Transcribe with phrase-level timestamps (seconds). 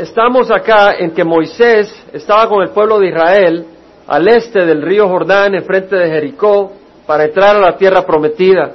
[0.00, 3.66] estamos acá en que Moisés estaba con el pueblo de Israel
[4.06, 6.72] al este del río Jordán, enfrente de Jericó,
[7.06, 8.72] para entrar a la tierra prometida.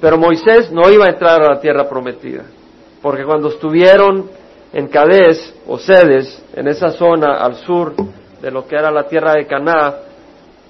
[0.00, 2.44] Pero Moisés no iba a entrar a la tierra prometida,
[3.00, 4.30] porque cuando estuvieron
[4.72, 7.94] en Cadés o Sedes, en esa zona al sur
[8.40, 9.94] de lo que era la tierra de Caná,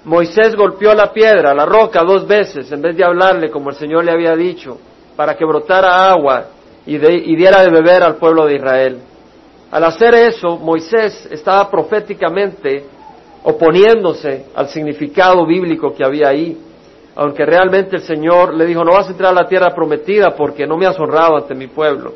[0.05, 4.05] Moisés golpeó la piedra, la roca, dos veces, en vez de hablarle como el Señor
[4.05, 4.77] le había dicho,
[5.15, 6.45] para que brotara agua
[6.85, 6.97] y
[7.35, 8.99] diera de beber al pueblo de Israel.
[9.71, 12.85] Al hacer eso, Moisés estaba proféticamente
[13.43, 16.57] oponiéndose al significado bíblico que había ahí,
[17.15, 20.65] aunque realmente el Señor le dijo, no vas a entrar a la tierra prometida porque
[20.65, 22.13] no me has honrado ante mi pueblo.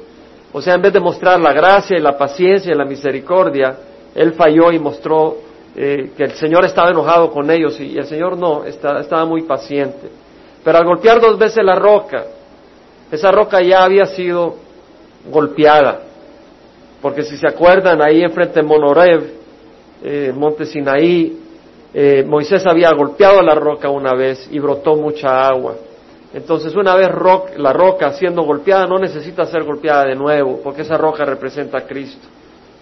[0.52, 3.76] O sea, en vez de mostrar la gracia y la paciencia y la misericordia,
[4.16, 5.38] él falló y mostró
[5.76, 10.10] eh, que el Señor estaba enojado con ellos y, el Señor no, estaba muy paciente.
[10.64, 12.24] Pero al golpear dos veces la roca,
[13.12, 14.56] esa roca ya había sido
[15.30, 16.13] golpeada.
[17.04, 19.30] Porque si se acuerdan, ahí enfrente de Monorev,
[20.02, 21.38] eh, Monte Sinaí,
[21.94, 25.76] eh, Moisés había golpeado la roca una vez y brotó mucha agua.
[26.34, 27.10] Entonces, una vez
[27.58, 31.86] la roca siendo golpeada, no necesita ser golpeada de nuevo, porque esa roca representa a
[31.86, 32.26] Cristo.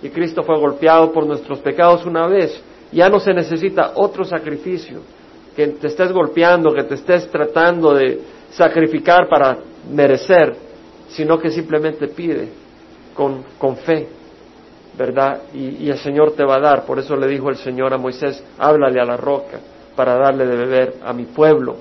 [0.03, 2.61] Y Cristo fue golpeado por nuestros pecados una vez.
[2.91, 4.99] Ya no se necesita otro sacrificio,
[5.55, 8.19] que te estés golpeando, que te estés tratando de
[8.51, 9.57] sacrificar para
[9.91, 10.55] merecer,
[11.09, 12.61] sino que simplemente pide
[13.57, 14.07] con, fe,
[14.97, 15.43] ¿verdad?
[15.53, 16.85] Y, y el Señor te va a dar.
[16.85, 19.59] Por eso le dijo el Señor a Moisés, háblale a la roca
[19.95, 21.75] para darle de beber a mi pueblo.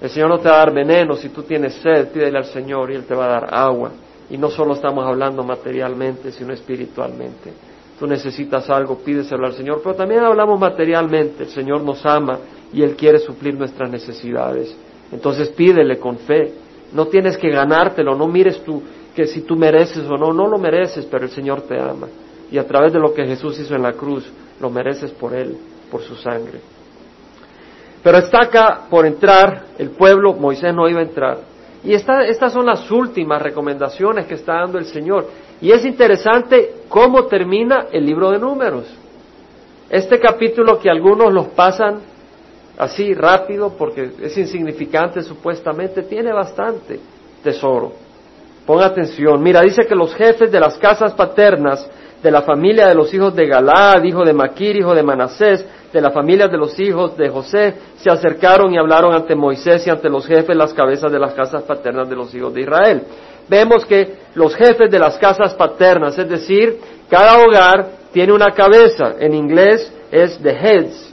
[0.00, 2.90] El Señor no te va a dar veneno, si tú tienes sed, pídele al Señor
[2.90, 3.92] y Él te va a dar agua.
[4.28, 7.52] Y no solo estamos hablando materialmente, sino espiritualmente.
[7.98, 11.44] Tú necesitas algo, pídeselo al Señor, pero también hablamos materialmente.
[11.44, 12.38] El Señor nos ama
[12.72, 14.76] y Él quiere suplir nuestras necesidades.
[15.12, 16.52] Entonces pídele con fe.
[16.92, 18.82] No tienes que ganártelo, no mires tú
[19.14, 22.08] que si tú mereces o no, no lo mereces, pero el Señor te ama.
[22.50, 25.56] Y a través de lo que Jesús hizo en la cruz, lo mereces por Él,
[25.90, 26.60] por su sangre.
[28.02, 31.38] Pero está acá por entrar el pueblo, Moisés no iba a entrar.
[31.82, 35.28] Y estas son las últimas recomendaciones que está dando el Señor.
[35.60, 38.86] Y es interesante cómo termina el libro de números.
[39.90, 42.00] Este capítulo que algunos los pasan
[42.76, 46.98] así rápido porque es insignificante supuestamente, tiene bastante
[47.42, 48.03] tesoro.
[48.66, 49.42] Ponga atención.
[49.42, 51.88] Mira, dice que los jefes de las casas paternas
[52.22, 56.00] de la familia de los hijos de Galaad, hijo de Maquir, hijo de Manasés, de
[56.00, 60.08] la familia de los hijos de José, se acercaron y hablaron ante Moisés y ante
[60.08, 63.02] los jefes las cabezas de las casas paternas de los hijos de Israel.
[63.48, 66.80] Vemos que los jefes de las casas paternas, es decir,
[67.10, 71.12] cada hogar tiene una cabeza, en inglés es the heads,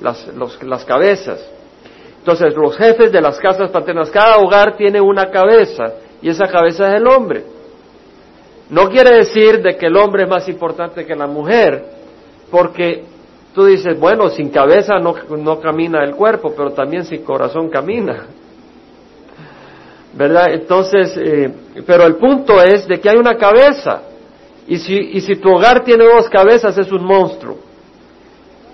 [0.00, 0.26] las,
[0.62, 1.40] las cabezas.
[2.18, 5.84] Entonces, los jefes de las casas paternas, cada hogar tiene una cabeza,
[6.22, 7.44] y esa cabeza es el hombre.
[8.70, 11.84] No quiere decir de que el hombre es más importante que la mujer,
[12.50, 13.04] porque
[13.54, 18.26] tú dices, bueno, sin cabeza no, no camina el cuerpo, pero también sin corazón camina.
[20.14, 20.52] ¿Verdad?
[20.52, 21.52] Entonces, eh,
[21.86, 24.02] pero el punto es de que hay una cabeza.
[24.66, 27.56] Y si, y si tu hogar tiene dos cabezas es un monstruo.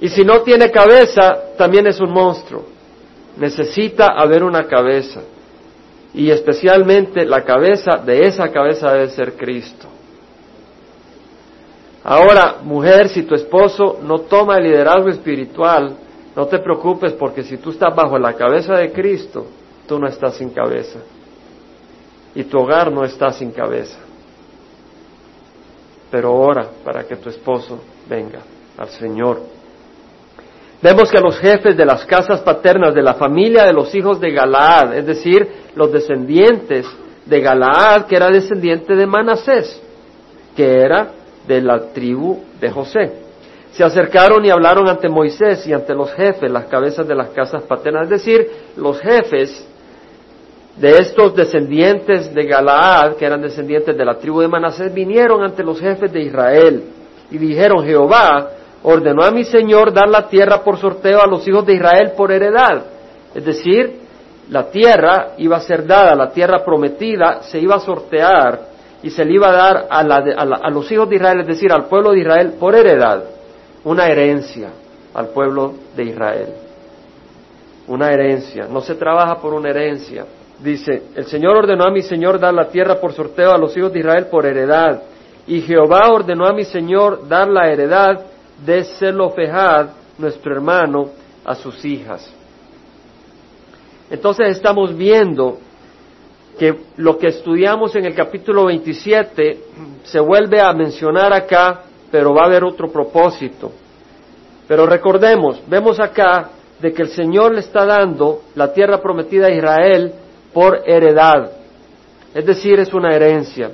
[0.01, 2.65] Y si no tiene cabeza, también es un monstruo.
[3.37, 5.21] Necesita haber una cabeza
[6.15, 9.89] y especialmente la cabeza de esa cabeza debe ser Cristo.
[12.05, 15.97] Ahora, mujer, si tu esposo no toma el liderazgo espiritual,
[16.37, 19.47] no te preocupes porque si tú estás bajo la cabeza de Cristo,
[19.89, 21.01] tú no estás sin cabeza.
[22.35, 23.99] Y tu hogar no está sin cabeza.
[26.11, 28.41] Pero ora para que tu esposo venga
[28.77, 29.41] al Señor.
[30.85, 34.31] Vemos que los jefes de las casas paternas de la familia de los hijos de
[34.31, 36.87] Galaad, es decir, los descendientes
[37.25, 39.81] de Galaad, que era descendiente de Manasés,
[40.55, 41.13] que era
[41.49, 43.13] de la tribu de José,
[43.73, 47.63] se acercaron y hablaron ante Moisés y ante los jefes, las cabezas de las casas
[47.63, 48.47] paternas, es decir,
[48.77, 49.67] los jefes
[50.77, 55.65] de estos descendientes de Galaad, que eran descendientes de la tribu de Manasés, vinieron ante
[55.65, 56.85] los jefes de Israel
[57.31, 58.51] y dijeron, Jehová
[58.85, 62.31] ordenó a mi Señor dar la tierra por sorteo a los hijos de Israel por
[62.31, 62.85] heredad.
[63.35, 64.01] Es decir,
[64.51, 68.61] la tierra iba a ser dada, la tierra prometida se iba a sortear
[69.03, 71.87] y se le iba a dar a, a los hijos de Israel, es decir, al
[71.87, 73.25] pueblo de Israel por heredad,
[73.85, 74.69] una herencia
[75.15, 76.49] al pueblo de Israel.
[77.87, 80.27] Una herencia, no se trabaja por una herencia.
[80.59, 83.93] Dice, el Señor ordenó a mi Señor dar la tierra por sorteo a los hijos
[83.93, 85.03] de Israel por heredad.
[85.47, 88.34] Y Jehová ordenó a mi Señor dar la heredad
[88.65, 89.89] de Zelofejad,
[90.19, 91.11] nuestro hermano,
[91.45, 92.33] a sus hijas.
[94.11, 95.59] Entonces estamos viendo
[96.59, 99.59] que lo que estudiamos en el capítulo 27
[100.05, 101.85] se vuelve a mencionar acá
[102.15, 103.73] pero va a haber otro propósito.
[104.69, 109.51] Pero recordemos, vemos acá de que el Señor le está dando la tierra prometida a
[109.51, 110.13] Israel
[110.53, 111.51] por heredad.
[112.33, 113.73] Es decir, es una herencia.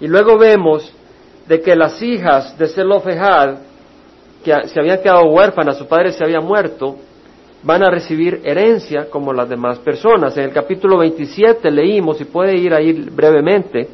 [0.00, 0.90] Y luego vemos
[1.46, 3.58] de que las hijas de Zelofejad,
[4.44, 6.96] que se habían quedado huérfanas, su padre se había muerto,
[7.62, 10.36] van a recibir herencia como las demás personas.
[10.36, 13.88] En el capítulo 27 leímos, y puede ir ahí brevemente,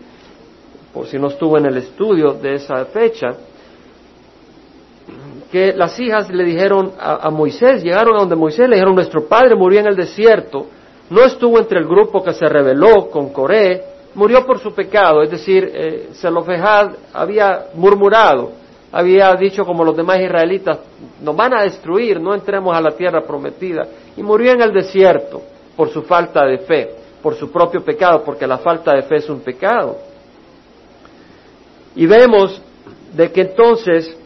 [0.93, 3.29] por si no estuvo en el estudio de esa fecha,
[5.53, 9.27] que las hijas le dijeron a, a, Moisés, llegaron a donde Moisés le dijeron, nuestro
[9.27, 10.67] padre murió en el desierto,
[11.11, 13.83] no estuvo entre el grupo que se rebeló con Coré,
[14.15, 18.53] murió por su pecado, es decir, eh, Zelofejad había murmurado,
[18.93, 20.79] había dicho como los demás israelitas,
[21.21, 25.43] nos van a destruir, no entremos a la tierra prometida, y murió en el desierto
[25.77, 26.91] por su falta de fe,
[27.23, 29.97] por su propio pecado, porque la falta de fe es un pecado.
[31.95, 32.61] Y vemos
[33.13, 34.17] de que entonces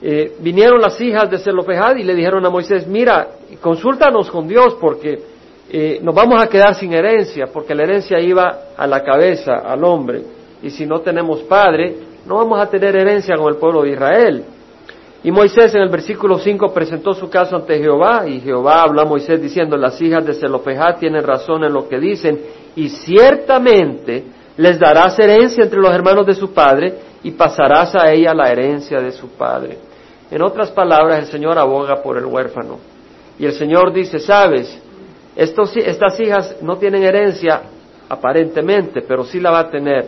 [0.00, 3.28] eh, vinieron las hijas de Zelofejad y le dijeron a Moisés, mira,
[3.60, 5.18] consúltanos con Dios porque
[5.70, 9.84] eh, nos vamos a quedar sin herencia, porque la herencia iba a la cabeza, al
[9.84, 10.22] hombre,
[10.62, 14.44] y si no tenemos padre, no vamos a tener herencia con el pueblo de Israel.
[15.24, 19.06] Y Moisés en el versículo 5 presentó su caso ante Jehová, y Jehová habló a
[19.06, 22.38] Moisés diciendo, las hijas de Zelofejad tienen razón en lo que dicen,
[22.76, 24.24] y ciertamente
[24.58, 29.00] les darás herencia entre los hermanos de su padre, y pasarás a ella la herencia
[29.00, 29.78] de su padre.
[30.30, 32.78] En otras palabras, el Señor aboga por el huérfano.
[33.38, 34.78] Y el Señor dice, sabes,
[35.34, 37.62] estas hijas no tienen herencia
[38.08, 40.06] aparentemente, pero sí la va a tener,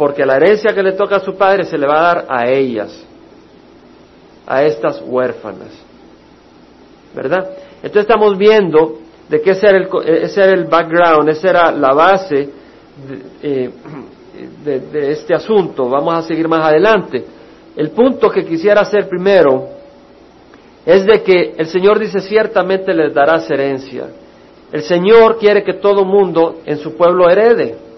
[0.00, 2.48] porque la herencia que le toca a su padre se le va a dar a
[2.48, 3.04] ellas,
[4.46, 5.68] a estas huérfanas.
[7.14, 7.50] ¿Verdad?
[7.82, 8.96] Entonces estamos viendo
[9.28, 12.34] de que ese era el, ese era el background, esa era la base
[13.42, 13.70] de, eh,
[14.64, 15.90] de este asunto.
[15.90, 17.22] Vamos a seguir más adelante.
[17.76, 19.68] El punto que quisiera hacer primero
[20.86, 24.06] es de que el Señor dice ciertamente les darás herencia.
[24.72, 27.89] El Señor quiere que todo mundo en su pueblo herede,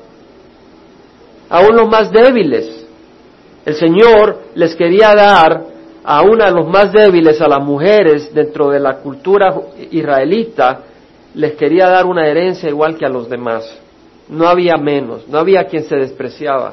[1.52, 2.87] aún los más débiles.
[3.66, 5.66] El Señor les quería dar
[6.02, 9.54] aún a los más débiles, a las mujeres dentro de la cultura
[9.90, 10.81] israelita,
[11.34, 13.70] les quería dar una herencia igual que a los demás.
[14.31, 16.72] No había menos, no había quien se despreciaba,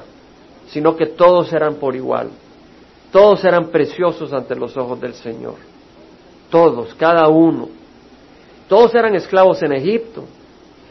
[0.67, 2.29] sino que todos eran por igual.
[3.11, 5.55] Todos eran preciosos ante los ojos del Señor.
[6.49, 7.67] Todos, cada uno.
[8.69, 10.23] Todos eran esclavos en Egipto,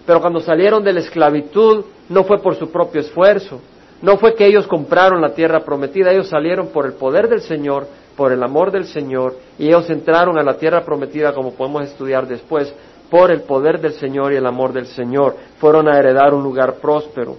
[0.05, 3.61] pero cuando salieron de la esclavitud no fue por su propio esfuerzo,
[4.03, 7.87] no fue que ellos compraron la tierra prometida, ellos salieron por el poder del Señor,
[8.17, 12.27] por el amor del Señor, y ellos entraron a la tierra prometida, como podemos estudiar
[12.27, 12.73] después,
[13.11, 15.37] por el poder del Señor y el amor del Señor.
[15.59, 17.37] Fueron a heredar un lugar próspero.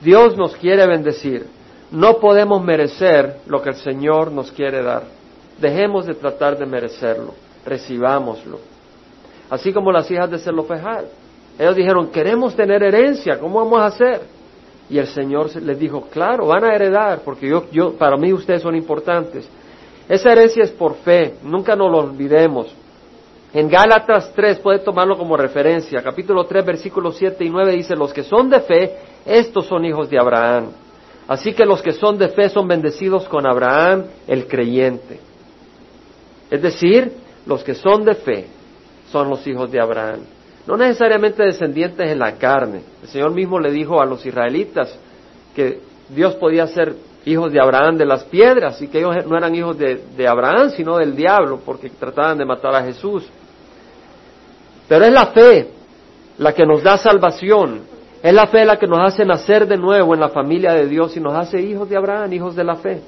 [0.00, 1.46] Dios nos quiere bendecir.
[1.90, 5.04] No podemos merecer lo que el Señor nos quiere dar.
[5.58, 8.60] Dejemos de tratar de merecerlo recibámoslo.
[9.50, 11.04] Así como las hijas de Zelofejad.
[11.58, 14.20] Ellos dijeron, queremos tener herencia, ¿cómo vamos a hacer?
[14.88, 18.62] Y el Señor les dijo, claro, van a heredar, porque yo, yo, para mí ustedes
[18.62, 19.48] son importantes.
[20.08, 22.72] Esa herencia es por fe, nunca nos lo olvidemos.
[23.52, 26.02] En Gálatas 3 puede tomarlo como referencia.
[26.02, 30.08] Capítulo 3, versículos 7 y 9 dice, los que son de fe, estos son hijos
[30.10, 30.68] de Abraham.
[31.26, 35.18] Así que los que son de fe son bendecidos con Abraham, el creyente.
[36.50, 37.12] Es decir,
[37.46, 38.46] los que son de fe
[39.10, 40.20] son los hijos de Abraham.
[40.66, 42.82] No necesariamente descendientes en la carne.
[43.02, 44.98] El Señor mismo le dijo a los israelitas
[45.54, 46.94] que Dios podía ser
[47.24, 50.96] hijos de Abraham de las piedras y que ellos no eran hijos de, Abraham, sino
[50.96, 53.24] del diablo, porque trataban de matar a Jesús.
[54.88, 55.68] Pero es la fe
[56.38, 57.82] la que nos da salvación.
[58.22, 61.16] Es la fe la que nos hace nacer de nuevo en la familia de Dios
[61.16, 63.02] y nos hace hijos de Abraham, hijos de la fe.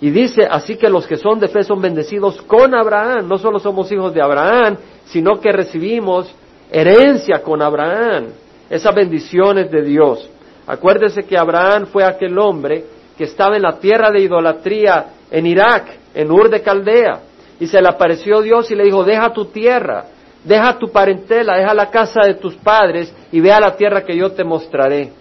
[0.00, 3.28] Y dice, así que los que son de fe son bendecidos con Abraham.
[3.28, 4.76] No solo somos hijos de Abraham,
[5.06, 6.34] sino que recibimos
[6.74, 8.26] herencia con Abraham.
[8.68, 10.28] Esas bendiciones de Dios.
[10.66, 12.84] Acuérdese que Abraham fue aquel hombre
[13.16, 17.20] que estaba en la tierra de idolatría en Irak, en Ur de Caldea.
[17.60, 20.06] Y se le apareció Dios y le dijo, deja tu tierra,
[20.42, 24.16] deja tu parentela, deja la casa de tus padres y ve a la tierra que
[24.16, 25.12] yo te mostraré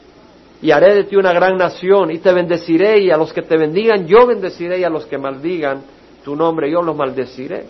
[0.60, 3.57] y haré de ti una gran nación y te bendeciré y a los que te
[3.57, 5.81] bendigan yo bendeciré y a los que maldigan
[6.24, 7.65] tu nombre yo los maldeciré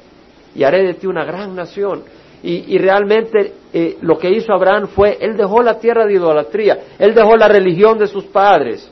[0.55, 2.03] y haré de ti una gran nación.
[2.43, 7.15] Y, realmente eh, lo que hizo Abraham fue, él dejó la tierra de idolatría, él
[7.15, 8.91] dejó la religión de sus padres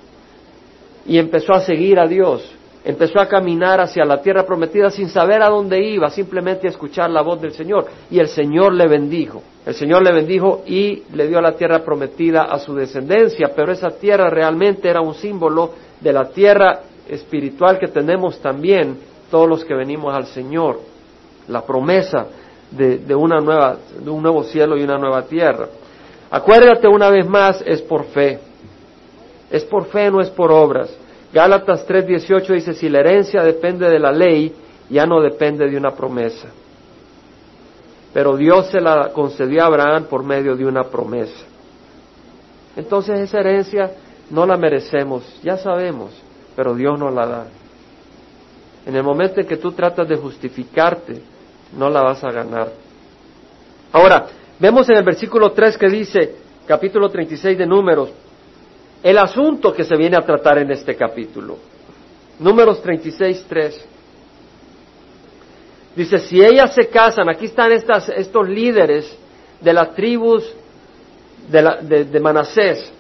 [1.06, 2.50] y empezó a seguir a Dios
[2.84, 7.10] empezó a caminar hacia la tierra prometida sin saber a dónde iba, simplemente a escuchar
[7.10, 7.86] la voz del Señor.
[8.10, 9.42] Y el Señor le bendijo.
[9.66, 13.92] El Señor le bendijo y le dio la tierra prometida a su descendencia, pero esa
[13.92, 18.98] tierra realmente era un símbolo de la tierra espiritual que tenemos también
[19.30, 20.80] todos los que venimos al Señor,
[21.48, 22.26] la promesa
[22.72, 25.68] de, una nueva, de un nuevo cielo y una nueva tierra.
[26.30, 28.40] Acuérdate una vez más, es por fe.
[29.50, 30.96] Es por fe, no es por obras.
[31.34, 34.54] Gálatas 3:18 dice, si la herencia depende de la ley,
[34.90, 36.48] ya no depende de una promesa.
[38.14, 41.46] Pero Dios se la concedió a Abraham por medio de una promesa.
[42.76, 43.92] Entonces esa herencia
[44.30, 46.12] no la merecemos, ya sabemos,
[46.56, 47.48] pero Dios nos la da.
[48.86, 51.22] En el momento en que tú tratas de justificarte,
[51.78, 52.72] no la vas a ganar.
[53.92, 54.28] Ahora,
[54.60, 56.36] vemos en el versículo 3 que dice,
[56.68, 58.10] capítulo 36 de Números,
[59.04, 61.58] el asunto que se viene a tratar en este capítulo.
[62.40, 63.86] Números 36, 3.
[65.96, 69.18] Dice, si ellas se casan, aquí están estas, estos líderes
[69.60, 70.54] de las tribus
[71.50, 72.92] de, de, Manasés,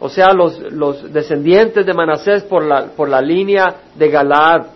[0.00, 4.66] o sea, los, los, descendientes de Manasés por la, por la línea de Galaad.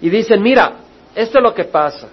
[0.00, 0.76] Y dicen, mira,
[1.16, 2.08] esto es lo que pasa.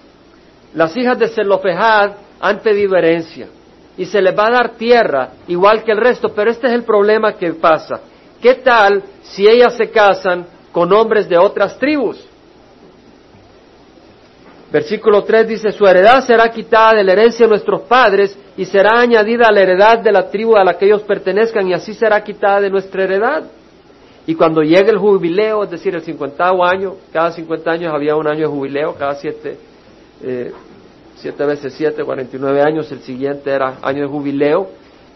[0.72, 3.48] Las hijas de Zelofejad han pedido herencia
[3.96, 6.84] y se les va a dar tierra igual que el resto, pero este es el
[6.84, 8.00] problema que pasa.
[8.40, 12.18] ¿Qué tal si ellas se casan con hombres de otras tribus?
[14.72, 19.00] Versículo 3 dice, su heredad será quitada de la herencia de nuestros padres y será
[19.00, 22.24] añadida a la heredad de la tribu a la que ellos pertenezcan y así será
[22.24, 23.44] quitada de nuestra heredad.
[24.26, 28.26] Y cuando llegue el jubileo, es decir, el cincuentavo año, cada cincuenta años había un
[28.26, 29.58] año de jubileo, cada siete,
[30.22, 30.52] eh,
[31.16, 34.68] siete veces siete, cuarenta y nueve años, el siguiente era año de jubileo,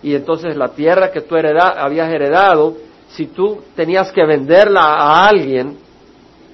[0.03, 2.77] y entonces la tierra que tú habías heredado,
[3.09, 5.79] si tú tenías que venderla a alguien,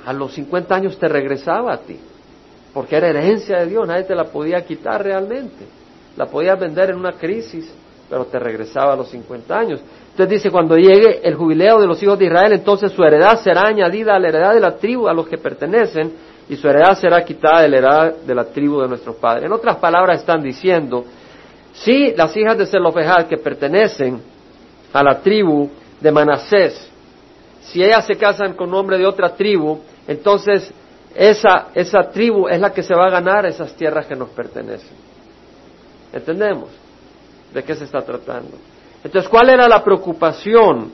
[0.06, 1.98] a los cincuenta años te regresaba a ti
[2.74, 5.64] porque era herencia de Dios, nadie te la podía quitar realmente.
[6.16, 7.72] La podías vender en una crisis,
[8.10, 9.80] pero te regresaba a los 50 años.
[10.14, 13.62] Entonces dice, cuando llegue el jubileo de los hijos de Israel, entonces su heredad será
[13.66, 16.12] añadida a la heredad de la tribu a los que pertenecen,
[16.48, 19.46] y su heredad será quitada de la heredad de la tribu de nuestros padres.
[19.46, 21.04] En otras palabras están diciendo,
[21.72, 24.22] si las hijas de Zelofejad que pertenecen
[24.92, 25.68] a la tribu
[26.00, 26.88] de Manasés,
[27.62, 30.72] si ellas se casan con hombre de otra tribu, entonces
[31.12, 34.96] esa, esa tribu es la que se va a ganar esas tierras que nos pertenecen.
[36.12, 36.70] ¿Entendemos?
[37.52, 38.73] ¿De qué se está tratando?
[39.04, 40.90] Entonces, ¿cuál era la preocupación?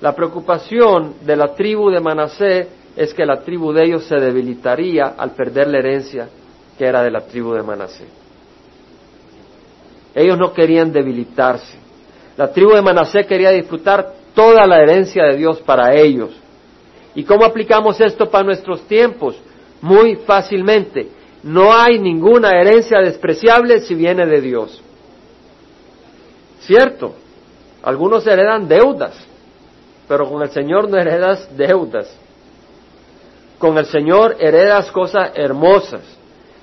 [0.00, 5.14] La preocupación de la tribu de Manasé es que la tribu de ellos se debilitaría
[5.16, 6.28] al perder la herencia
[6.76, 8.06] que era de la tribu de Manasé.
[10.14, 11.78] Ellos no querían debilitarse.
[12.36, 16.30] La tribu de Manasé quería disfrutar toda la herencia de Dios para ellos.
[17.14, 19.36] ¿Y cómo aplicamos esto para nuestros tiempos?
[19.82, 21.08] Muy fácilmente.
[21.42, 24.82] No hay ninguna herencia despreciable si viene de Dios.
[26.60, 27.14] ¿Cierto?
[27.84, 29.14] Algunos heredan deudas,
[30.08, 32.14] pero con el Señor no heredas deudas.
[33.58, 36.00] Con el Señor heredas cosas hermosas.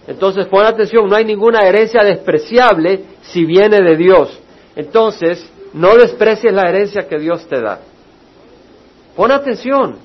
[0.08, 4.40] Entonces pon atención, no hay ninguna herencia despreciable si viene de Dios.
[4.76, 7.80] Entonces, no desprecies la herencia que Dios te da.
[9.16, 9.98] Pon atención.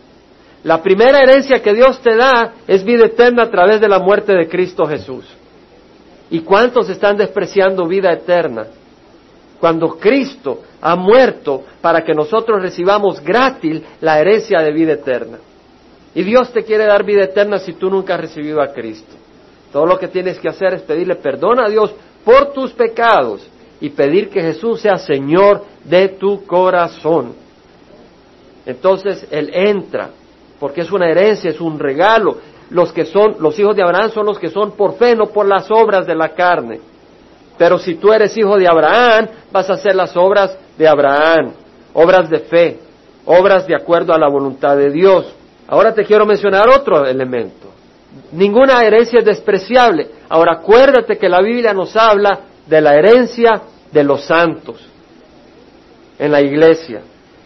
[0.65, 4.35] La primera herencia que Dios te da es vida eterna a través de la muerte
[4.35, 5.25] de Cristo Jesús.
[6.29, 8.67] ¿Y cuántos están despreciando vida eterna?
[9.61, 15.39] Cuando Cristo ha muerto para que nosotros recibamos gratis la herencia de vida eterna.
[16.15, 19.15] Y Dios te quiere dar vida eterna si tú nunca has recibido a Cristo.
[19.73, 21.95] Todo lo que tienes que hacer es pedirle perdón a Dios
[22.25, 23.47] por tus pecados
[23.81, 27.35] y pedir que Jesús sea Señor de tu corazón.
[28.65, 30.11] Entonces Él entra
[30.59, 32.39] porque es una herencia, es un regalo.
[32.71, 35.47] Los que son, los hijos de Abraham son los que son por fe, no por
[35.47, 36.81] las obras de la carne.
[37.59, 41.53] Pero si tú eres hijo de Abraham, vas a hacer las obras de Abraham,
[41.95, 42.79] obras de fe,
[43.25, 45.33] obras de acuerdo a la voluntad de Dios.
[45.69, 47.67] Ahora te quiero mencionar otro elemento.
[48.33, 50.09] Ninguna herencia es despreciable.
[50.29, 54.87] Ahora acuérdate que la Biblia nos habla de la herencia de los santos
[56.19, 57.03] en la iglesia.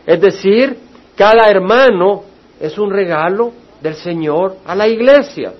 [0.06, 0.76] Es decir,
[1.16, 2.24] cada hermano
[2.58, 5.52] es un regalo del Señor a la iglesia.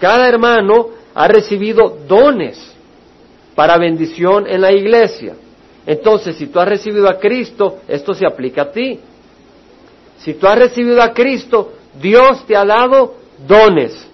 [0.00, 2.75] Cada hermano ha recibido dones
[3.56, 5.34] para bendición en la iglesia.
[5.84, 9.00] Entonces, si tú has recibido a Cristo, esto se aplica a ti.
[10.18, 13.14] Si tú has recibido a Cristo, Dios te ha dado
[13.48, 14.06] dones.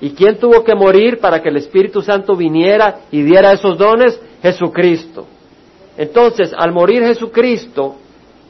[0.00, 4.20] ¿Y quién tuvo que morir para que el Espíritu Santo viniera y diera esos dones?
[4.42, 5.26] Jesucristo.
[5.96, 7.96] Entonces, al morir Jesucristo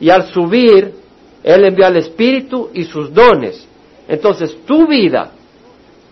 [0.00, 0.94] y al subir,
[1.42, 3.68] él envió al Espíritu y sus dones.
[4.08, 5.32] Entonces, tu vida,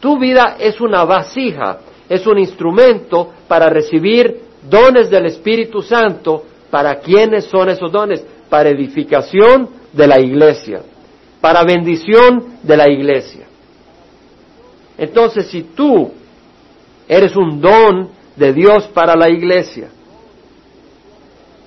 [0.01, 1.79] tu vida es una vasija,
[2.11, 6.45] es un instrumento para recibir dones del Espíritu Santo.
[6.69, 8.25] ¿Para quiénes son esos dones?
[8.49, 10.83] Para edificación de la iglesia.
[11.41, 13.47] para bendición de la iglesia.
[14.99, 16.13] Entonces, si tú
[17.09, 19.89] eres un don de Dios para la iglesia,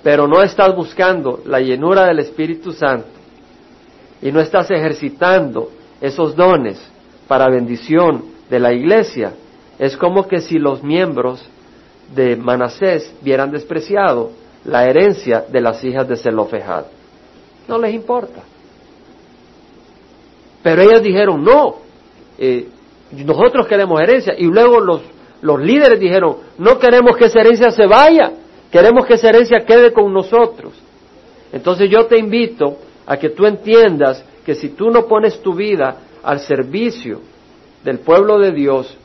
[0.04, 3.08] pero no estás buscando la llenura del Espíritu Santo
[4.22, 6.80] y no estás ejercitando esos dones
[7.26, 9.32] para bendición de la iglesia,
[9.78, 11.44] es como que si los miembros
[12.14, 14.30] de Manasés vieran despreciado
[14.64, 16.84] la herencia de las hijas de Zelofejad.
[17.68, 18.42] No les importa.
[20.62, 21.76] Pero ellas dijeron, no,
[22.38, 22.68] eh,
[23.12, 24.34] nosotros queremos herencia.
[24.36, 25.02] Y luego los,
[25.42, 28.32] los líderes dijeron, no queremos que esa herencia se vaya,
[28.70, 30.72] queremos que esa herencia quede con nosotros.
[31.52, 35.96] Entonces yo te invito a que tú entiendas que si tú no pones tu vida
[36.22, 37.20] al servicio
[37.84, 38.96] del pueblo de Dios,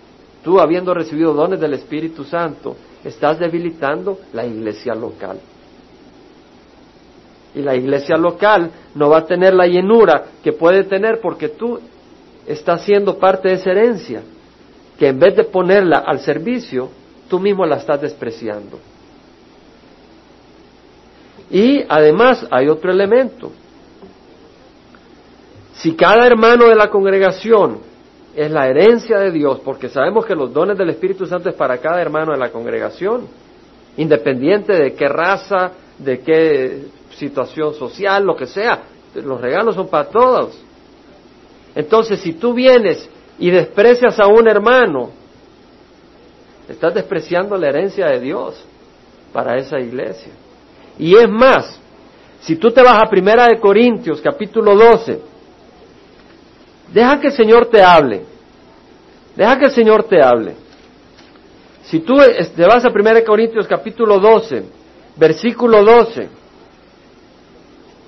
[0.43, 5.39] tú habiendo recibido dones del Espíritu Santo, estás debilitando la iglesia local.
[7.55, 11.79] Y la iglesia local no va a tener la llenura que puede tener porque tú
[12.45, 14.21] estás siendo parte de esa herencia,
[14.97, 16.89] que en vez de ponerla al servicio,
[17.29, 18.79] tú mismo la estás despreciando.
[21.49, 23.51] Y además hay otro elemento.
[25.73, 27.88] Si cada hermano de la congregación
[28.35, 31.77] es la herencia de Dios, porque sabemos que los dones del Espíritu Santo es para
[31.79, 33.27] cada hermano de la congregación,
[33.97, 36.83] independiente de qué raza, de qué
[37.15, 38.83] situación social, lo que sea,
[39.15, 40.57] los regalos son para todos.
[41.75, 45.11] Entonces, si tú vienes y desprecias a un hermano,
[46.67, 48.63] estás despreciando la herencia de Dios
[49.33, 50.31] para esa iglesia.
[50.97, 51.79] Y es más,
[52.41, 55.21] si tú te vas a Primera de Corintios, capítulo 12,
[56.93, 58.23] Deja que el Señor te hable.
[59.35, 60.55] Deja que el Señor te hable.
[61.83, 64.63] Si tú te vas a 1 Corintios capítulo 12,
[65.15, 66.29] versículo 12,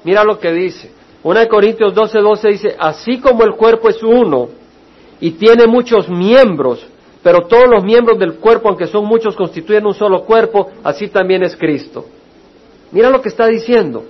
[0.03, 0.91] mira lo que dice.
[1.23, 4.49] 1 Corintios 12, 12 dice, así como el cuerpo es uno
[5.19, 6.85] y tiene muchos miembros,
[7.23, 11.43] pero todos los miembros del cuerpo, aunque son muchos, constituyen un solo cuerpo, así también
[11.43, 12.05] es Cristo.
[12.91, 14.03] Mira lo que está diciendo.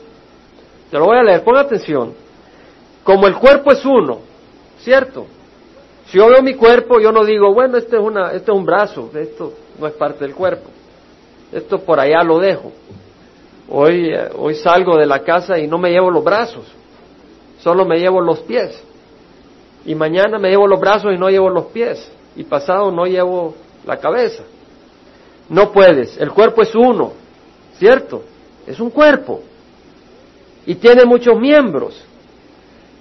[0.89, 2.13] Te lo voy a leer, pon atención.
[3.03, 4.30] Como el cuerpo es uno
[4.83, 5.27] ¿Cierto?
[6.07, 8.65] Si yo veo mi cuerpo, yo no digo, bueno, este es, una, este es un
[8.65, 10.69] brazo, esto no es parte del cuerpo.
[11.51, 12.71] Esto por allá lo dejo.
[13.69, 16.65] Hoy, eh, hoy salgo de la casa y no me llevo los brazos,
[17.59, 18.83] solo me llevo los pies.
[19.85, 22.11] Y mañana me llevo los brazos y no llevo los pies.
[22.35, 24.43] Y pasado no llevo la cabeza.
[25.49, 26.17] No puedes.
[26.17, 27.13] El cuerpo es uno,
[27.77, 28.23] ¿cierto?
[28.67, 29.41] Es un cuerpo.
[30.65, 32.03] Y tiene muchos miembros.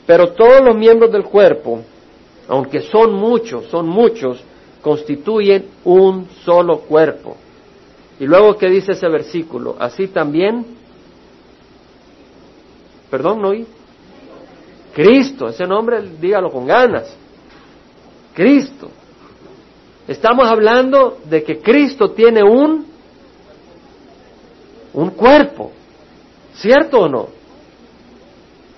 [0.06, 1.80] Pero todos los miembros del cuerpo,
[2.48, 4.42] aunque son muchos, son muchos,
[4.82, 7.36] constituyen un solo cuerpo.
[8.18, 9.76] Y luego, ¿qué dice ese versículo?
[9.78, 10.66] Así también,
[13.10, 13.66] perdón, no oí.
[14.94, 17.16] Cristo, ese nombre dígalo con ganas.
[18.34, 18.90] Cristo.
[20.08, 22.90] Estamos hablando de que Cristo tiene un
[24.92, 25.72] un cuerpo.
[26.54, 27.28] ¿Cierto o no?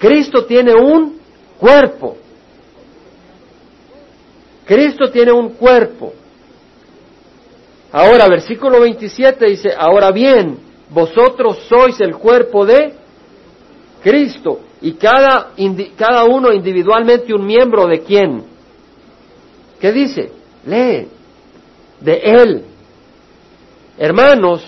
[0.03, 1.21] Cristo tiene un
[1.61, 2.17] cuerpo.
[4.65, 6.13] Cristo tiene un cuerpo.
[7.93, 10.59] Ahora, versículo 27 dice, ahora bien,
[10.91, 12.95] vosotros sois el cuerpo de
[14.03, 15.53] Cristo y cada,
[15.97, 18.43] cada uno individualmente un miembro de quién.
[19.79, 20.33] ¿Qué dice?
[20.67, 21.07] Lee,
[22.01, 22.65] de Él.
[23.99, 24.65] Hermanos,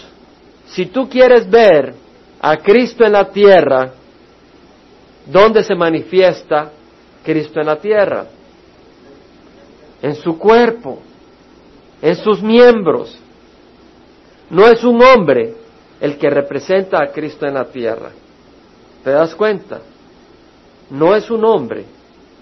[0.66, 1.92] si tú quieres ver
[2.40, 3.94] a Cristo en la tierra,
[5.26, 6.70] ¿dónde se manifiesta
[7.24, 8.26] Cristo en la tierra,
[10.02, 10.98] en su cuerpo,
[12.02, 13.18] en sus miembros.
[14.50, 15.54] No es un hombre
[16.00, 18.10] el que representa a Cristo en la tierra.
[19.02, 19.80] ¿Te das cuenta?
[20.90, 21.86] No es un hombre.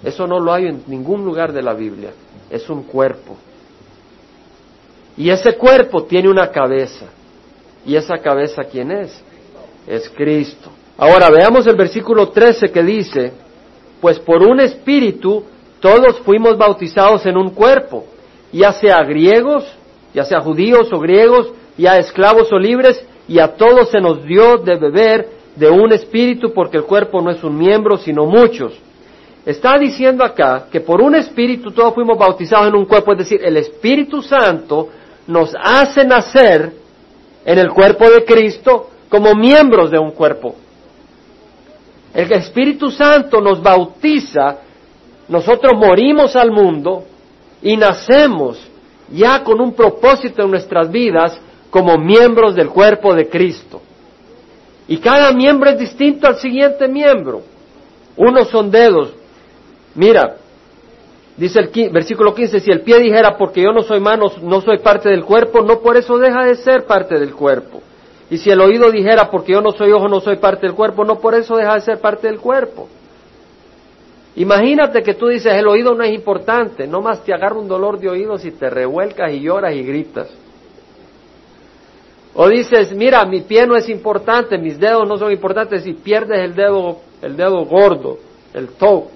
[0.03, 2.11] Eso no lo hay en ningún lugar de la Biblia.
[2.51, 3.37] Es un cuerpo.
[5.17, 7.07] Y ese cuerpo tiene una cabeza.
[7.87, 9.23] ¿Y esa cabeza quién es?
[9.87, 10.71] Es Cristo.
[11.03, 13.33] Ahora veamos el versículo 13 que dice,
[14.01, 15.43] pues por un espíritu
[15.81, 18.05] todos fuimos bautizados en un cuerpo,
[18.53, 19.65] ya sea griegos,
[20.15, 24.59] ya sea judíos o griegos, ya esclavos o libres, y a todos se nos dio
[24.59, 28.73] de beber de un espíritu porque el cuerpo no es un miembro, sino muchos.
[29.45, 33.41] Está diciendo acá que por un espíritu todos fuimos bautizados en un cuerpo, es decir,
[33.43, 34.89] el Espíritu Santo
[35.27, 36.73] nos hace nacer
[37.45, 40.55] en el cuerpo de Cristo como miembros de un cuerpo.
[42.15, 44.59] El Espíritu Santo nos bautiza,
[45.29, 47.05] nosotros morimos al mundo
[47.63, 48.59] y nacemos
[49.11, 51.39] ya con un propósito en nuestras vidas
[51.71, 53.81] como miembros del cuerpo de Cristo.
[54.89, 57.43] Y cada miembro es distinto al siguiente miembro.
[58.17, 59.15] Unos son dedos,
[59.95, 60.37] Mira,
[61.37, 64.79] dice el versículo 15, si el pie dijera porque yo no soy mano, no soy
[64.79, 67.83] parte del cuerpo, no por eso deja de ser parte del cuerpo.
[68.33, 71.05] Y si el oído dijera porque yo no soy ojo, no soy parte del cuerpo,
[71.05, 72.89] no por eso deja de ser parte del cuerpo.
[74.37, 77.99] Imagínate que tú dices, el oído no es importante, no más te agarra un dolor
[77.99, 80.31] de oídos y te revuelcas y lloras y gritas.
[82.33, 86.39] O dices, mira, mi pie no es importante, mis dedos no son importantes, y pierdes
[86.39, 88.17] el dedo, el dedo gordo,
[88.55, 89.09] el toe,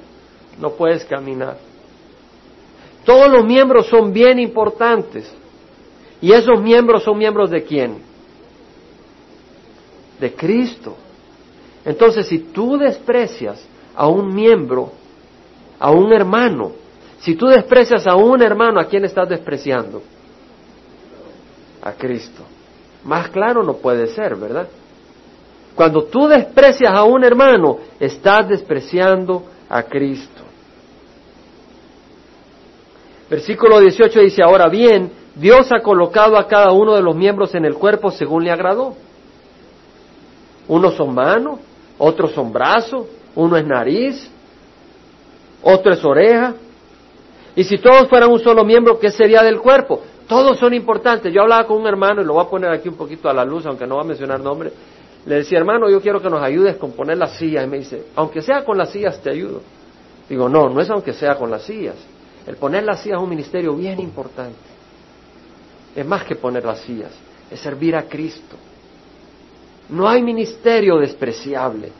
[0.60, 1.56] no puedes caminar.
[3.06, 5.34] Todos los miembros son bien importantes.
[6.20, 8.15] ¿Y esos miembros son miembros de quién?
[10.20, 10.96] De Cristo.
[11.84, 14.92] Entonces, si tú desprecias a un miembro,
[15.78, 16.72] a un hermano,
[17.20, 20.02] si tú desprecias a un hermano, ¿a quién estás despreciando?
[21.82, 22.42] A Cristo.
[23.04, 24.68] Más claro no puede ser, ¿verdad?
[25.74, 30.42] Cuando tú desprecias a un hermano, estás despreciando a Cristo.
[33.28, 37.64] Versículo 18 dice, ahora bien, Dios ha colocado a cada uno de los miembros en
[37.64, 38.94] el cuerpo según le agradó.
[40.68, 41.60] Unos son manos,
[41.98, 44.30] otros son brazos, uno es nariz,
[45.62, 46.54] otro es oreja.
[47.54, 50.02] Y si todos fueran un solo miembro, ¿qué sería del cuerpo?
[50.28, 51.32] Todos son importantes.
[51.32, 53.44] Yo hablaba con un hermano, y lo voy a poner aquí un poquito a la
[53.44, 54.72] luz, aunque no va a mencionar nombre.
[55.24, 57.64] Le decía, hermano, yo quiero que nos ayudes con poner las sillas.
[57.64, 59.60] Y me dice, aunque sea con las sillas, te ayudo.
[60.28, 61.96] Digo, no, no es aunque sea con las sillas.
[62.46, 64.58] El poner las sillas es un ministerio bien importante.
[65.94, 67.10] Es más que poner las sillas,
[67.50, 68.56] es servir a Cristo.
[69.88, 71.92] No hay ministerio despreciable.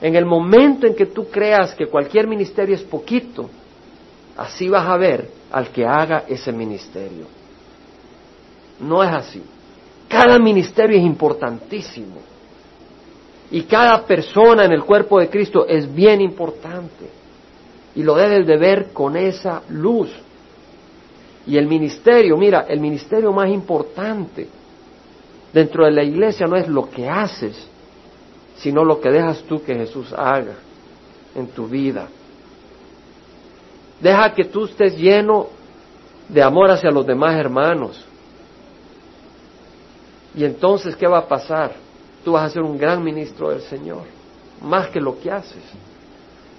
[0.00, 3.50] En el momento en que tú creas que cualquier ministerio es poquito,
[4.36, 7.26] así vas a ver al que haga ese ministerio.
[8.80, 9.42] No es así.
[10.08, 12.16] Cada ministerio es importantísimo.
[13.50, 17.10] Y cada persona en el cuerpo de Cristo es bien importante.
[17.94, 20.10] Y lo debes de ver con esa luz.
[21.46, 24.59] Y el ministerio, mira, el ministerio más importante
[25.52, 27.68] dentro de la iglesia no es lo que haces,
[28.56, 30.56] sino lo que dejas tú que Jesús haga
[31.34, 32.08] en tu vida.
[34.00, 35.48] Deja que tú estés lleno
[36.28, 38.04] de amor hacia los demás hermanos.
[40.34, 41.72] Y entonces, ¿qué va a pasar?
[42.24, 44.02] Tú vas a ser un gran ministro del Señor,
[44.62, 45.62] más que lo que haces.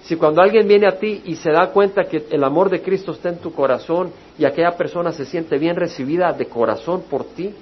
[0.03, 3.11] Si cuando alguien viene a ti y se da cuenta que el amor de Cristo
[3.11, 7.53] está en tu corazón y aquella persona se siente bien recibida de corazón por ti,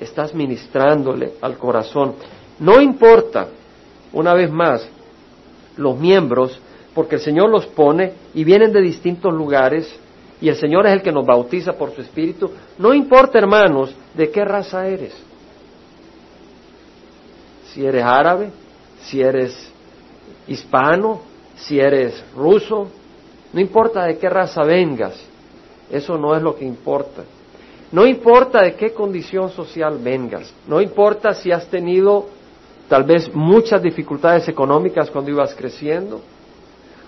[0.00, 2.14] estás ministrándole al corazón.
[2.58, 3.48] No importa,
[4.12, 4.88] una vez más,
[5.76, 6.60] los miembros
[6.94, 9.92] porque el Señor los pone y vienen de distintos lugares
[10.40, 12.50] y el Señor es el que nos bautiza por su Espíritu.
[12.78, 15.14] No importa, hermanos, de qué raza eres.
[17.72, 18.50] Si eres árabe,
[19.02, 19.70] si eres
[20.46, 21.22] hispano,
[21.56, 22.88] si eres ruso,
[23.52, 25.14] no importa de qué raza vengas,
[25.90, 27.24] eso no es lo que importa.
[27.94, 32.26] No importa de qué condición social vengas, no importa si has tenido
[32.88, 36.20] tal vez muchas dificultades económicas cuando ibas creciendo,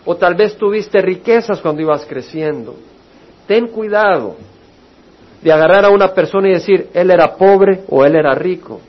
[0.05, 2.77] o tal vez tuviste riquezas cuando ibas creciendo.
[3.49, 4.37] Ten cuidado
[5.43, 8.81] de agarrar a una persona y decir, él era pobre o él era rico,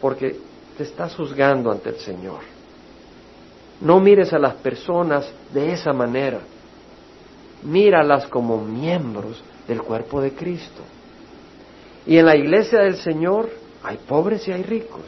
[0.00, 0.36] porque
[0.76, 2.42] te estás juzgando ante el Señor.
[3.80, 6.38] No mires a las personas de esa manera,
[7.64, 10.82] míralas como miembros del cuerpo de Cristo.
[12.04, 13.48] Y en la iglesia del Señor
[13.84, 15.02] hay pobres y hay ricos.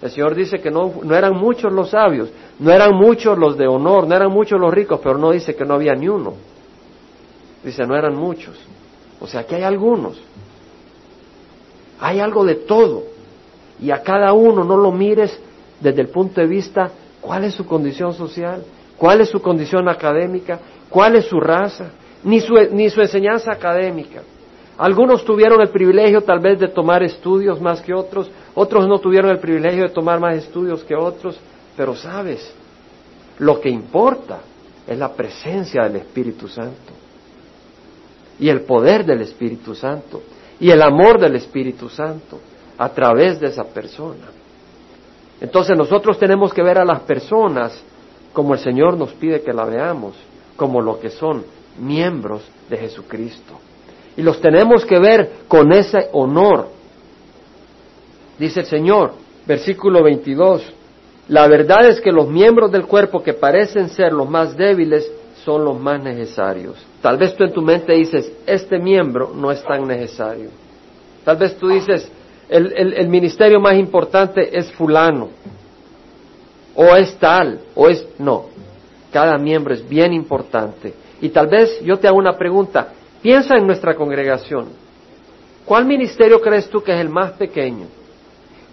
[0.00, 3.66] El Señor dice que no, no eran muchos los sabios, no eran muchos los de
[3.66, 6.32] honor, no eran muchos los ricos, pero no dice que no había ni uno.
[7.62, 8.58] Dice, no eran muchos.
[9.20, 10.18] O sea, que hay algunos.
[12.00, 13.02] Hay algo de todo.
[13.78, 15.38] Y a cada uno no lo mires
[15.78, 18.64] desde el punto de vista cuál es su condición social,
[18.96, 20.58] cuál es su condición académica,
[20.88, 21.90] cuál es su raza,
[22.24, 24.22] ni su, ni su enseñanza académica.
[24.78, 29.30] Algunos tuvieron el privilegio tal vez de tomar estudios más que otros, otros no tuvieron
[29.30, 31.38] el privilegio de tomar más estudios que otros,
[31.76, 32.54] pero sabes,
[33.38, 34.40] lo que importa
[34.86, 36.92] es la presencia del Espíritu Santo.
[38.38, 40.22] Y el poder del Espíritu Santo.
[40.58, 42.40] Y el amor del Espíritu Santo
[42.76, 44.26] a través de esa persona.
[45.40, 47.82] Entonces nosotros tenemos que ver a las personas
[48.32, 50.14] como el Señor nos pide que la veamos,
[50.56, 51.44] como lo que son
[51.80, 53.58] miembros de Jesucristo.
[54.16, 56.68] Y los tenemos que ver con ese honor.
[58.38, 59.14] Dice el Señor,
[59.46, 60.62] versículo 22,
[61.28, 65.10] la verdad es que los miembros del cuerpo que parecen ser los más débiles
[65.44, 66.76] son los más necesarios.
[67.00, 70.50] Tal vez tú en tu mente dices, este miembro no es tan necesario.
[71.24, 72.10] Tal vez tú dices,
[72.48, 75.28] el, el ministerio más importante es fulano,
[76.74, 78.06] o es tal, o es...
[78.18, 78.46] No,
[79.12, 80.94] Cada miembro es bien importante.
[81.20, 82.88] Y tal vez yo te hago una pregunta.
[83.22, 84.68] Piensa en nuestra congregación.
[85.64, 87.86] ¿Cuál ministerio crees tú que es el más pequeño?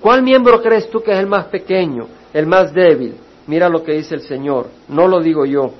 [0.01, 3.15] ¿Cuál miembro crees tú que es el más pequeño, el más débil?
[3.47, 5.71] Mira lo que dice el Señor, no lo digo yo.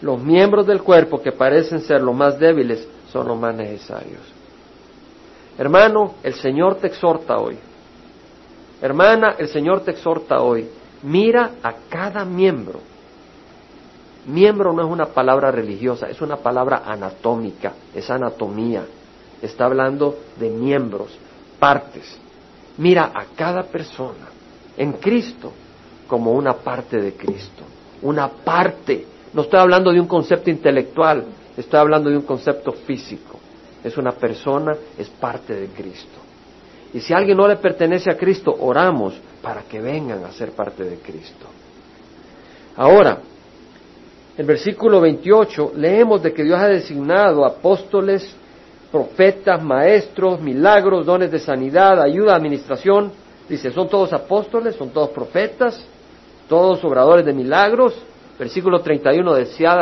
[0.00, 4.22] Los miembros del cuerpo que parecen ser los más débiles son los más necesarios.
[5.58, 7.58] Hermano, el Señor te exhorta hoy.
[8.80, 10.68] Hermana, el Señor te exhorta hoy.
[11.02, 12.80] Mira a cada miembro.
[14.30, 18.84] Miembro no es una palabra religiosa, es una palabra anatómica, es anatomía.
[19.42, 21.18] Está hablando de miembros,
[21.58, 22.18] partes.
[22.78, 24.28] Mira a cada persona
[24.76, 25.52] en Cristo
[26.06, 27.64] como una parte de Cristo,
[28.02, 29.04] una parte.
[29.32, 31.24] No estoy hablando de un concepto intelectual,
[31.56, 33.38] estoy hablando de un concepto físico.
[33.82, 36.18] Es una persona, es parte de Cristo.
[36.92, 40.84] Y si alguien no le pertenece a Cristo, oramos para que vengan a ser parte
[40.84, 41.46] de Cristo.
[42.76, 43.18] Ahora,
[44.40, 48.34] en versículo 28 leemos de que Dios ha designado apóstoles,
[48.90, 53.12] profetas, maestros, milagros, dones de sanidad, ayuda, administración.
[53.46, 55.84] Dice, son todos apóstoles, son todos profetas,
[56.48, 57.94] todos obradores de milagros.
[58.38, 59.78] Versículo 31, desead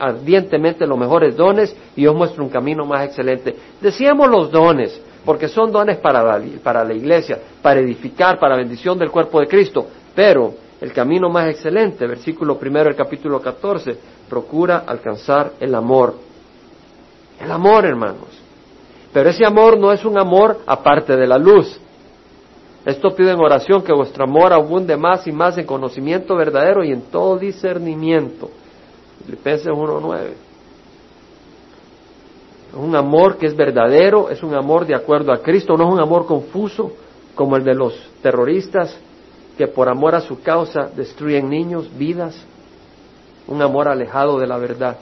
[0.00, 3.54] ardientemente los mejores dones y os muestra un camino más excelente.
[3.80, 8.98] Decíamos los dones, porque son dones para la, para la iglesia, para edificar, para bendición
[8.98, 13.96] del cuerpo de Cristo, pero el camino más excelente, versículo primero del capítulo 14,
[14.28, 16.14] procura alcanzar el amor.
[17.38, 18.28] El amor, hermanos.
[19.12, 21.78] Pero ese amor no es un amor aparte de la luz.
[22.86, 26.92] Esto pido en oración que vuestro amor abunde más y más en conocimiento verdadero y
[26.92, 28.50] en todo discernimiento.
[29.26, 30.18] Filipenses 1.9.
[32.70, 35.92] Es un amor que es verdadero, es un amor de acuerdo a Cristo, no es
[35.92, 36.92] un amor confuso
[37.34, 38.98] como el de los terroristas
[39.60, 42.34] que por amor a su causa destruyen niños, vidas,
[43.46, 44.96] un amor alejado de la verdad.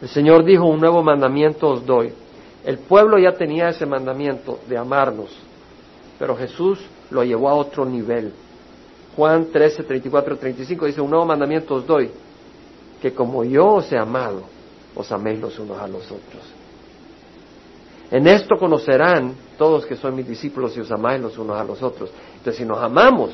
[0.00, 2.10] El Señor dijo, un nuevo mandamiento os doy.
[2.64, 5.28] El pueblo ya tenía ese mandamiento de amarnos,
[6.18, 8.32] pero Jesús lo llevó a otro nivel.
[9.14, 12.10] Juan 13, 34, 35 dice, un nuevo mandamiento os doy,
[13.02, 14.40] que como yo os he amado,
[14.96, 16.44] os améis los unos a los otros.
[18.10, 21.82] En esto conocerán todos que son mis discípulos y os amáis los unos a los
[21.82, 22.10] otros.
[22.38, 23.30] Entonces, si nos amamos,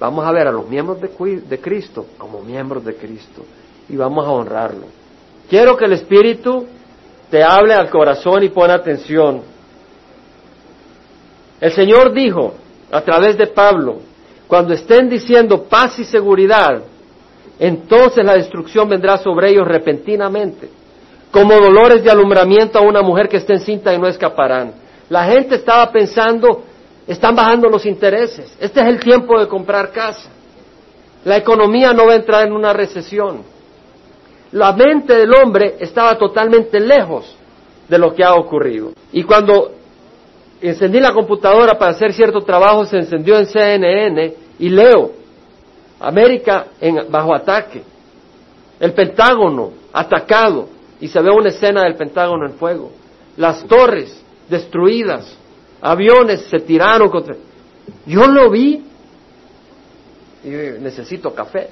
[0.00, 3.44] vamos a ver a los miembros de, Cristo como miembros de Cristo
[3.88, 4.86] y vamos a honrarlo.
[5.48, 6.66] Quiero que el Espíritu
[7.30, 9.42] te hable al corazón y pon atención.
[11.60, 12.54] El Señor dijo
[12.90, 13.98] a través de Pablo,
[14.48, 16.82] cuando estén diciendo paz y seguridad,
[17.58, 20.70] entonces la destrucción vendrá sobre ellos repentinamente,
[21.30, 24.72] como dolores de alumbramiento a una mujer que esté encinta y no escaparán.
[25.10, 26.64] La gente estaba pensando,
[27.12, 30.30] están bajando los intereses, este es el tiempo de comprar casa,
[31.24, 33.42] la economía no va a entrar en una recesión.
[34.52, 37.36] La mente del hombre estaba totalmente lejos
[37.88, 38.92] de lo que ha ocurrido.
[39.12, 39.72] Y cuando
[40.60, 45.10] encendí la computadora para hacer cierto trabajo, se encendió en CNN y leo,
[45.98, 47.82] América en, bajo ataque,
[48.78, 50.68] el Pentágono atacado.
[51.00, 52.92] Y se ve una escena del Pentágono en fuego,
[53.36, 55.39] las torres destruidas,
[55.80, 57.36] aviones se tiraron contra...
[58.06, 58.84] Yo lo vi
[60.44, 61.70] y necesito café.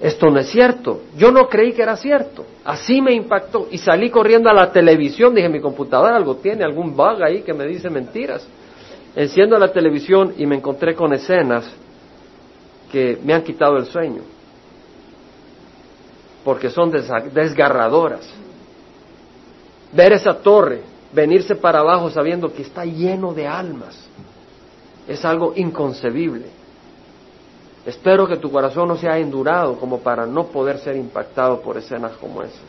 [0.00, 1.02] Esto no es cierto.
[1.16, 2.46] Yo no creí que era cierto.
[2.64, 3.66] Así me impactó.
[3.70, 5.34] Y salí corriendo a la televisión.
[5.34, 8.46] Dije, mi computadora algo tiene, algún bug ahí que me dice mentiras.
[9.16, 11.68] Enciendo la televisión y me encontré con escenas
[12.92, 14.22] que me han quitado el sueño.
[16.44, 18.30] Porque son desgarradoras.
[19.92, 23.98] Ver esa torre, venirse para abajo sabiendo que está lleno de almas,
[25.06, 26.46] es algo inconcebible.
[27.86, 32.12] Espero que tu corazón no sea endurado como para no poder ser impactado por escenas
[32.18, 32.60] como esas.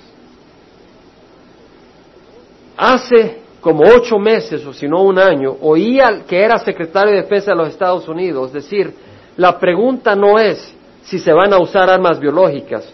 [2.78, 7.23] Hace como ocho meses o si no un año, oí al que era secretario de
[7.23, 8.93] Defensa de los Estados Unidos decir,
[9.36, 10.73] la pregunta no es
[11.04, 12.89] si se van a usar armas biológicas,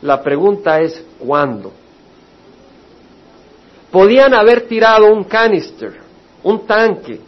[0.00, 1.72] la pregunta es cuándo.
[3.94, 6.00] Podían haber tirado un canister,
[6.42, 7.20] un tanque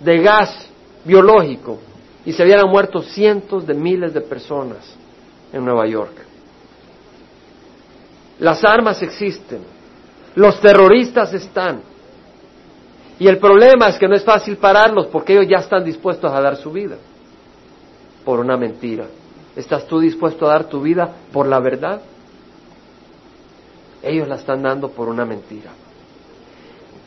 [0.00, 0.66] de gas
[1.04, 1.78] biológico
[2.24, 4.92] y se hubieran muerto cientos de miles de personas
[5.52, 6.10] en Nueva York.
[8.40, 9.60] Las armas existen,
[10.34, 11.80] los terroristas están,
[13.20, 16.40] y el problema es que no es fácil pararlos porque ellos ya están dispuestos a
[16.40, 16.96] dar su vida
[18.24, 19.06] por una mentira.
[19.54, 22.00] ¿Estás tú dispuesto a dar tu vida por la verdad?
[24.02, 25.70] Ellos la están dando por una mentira.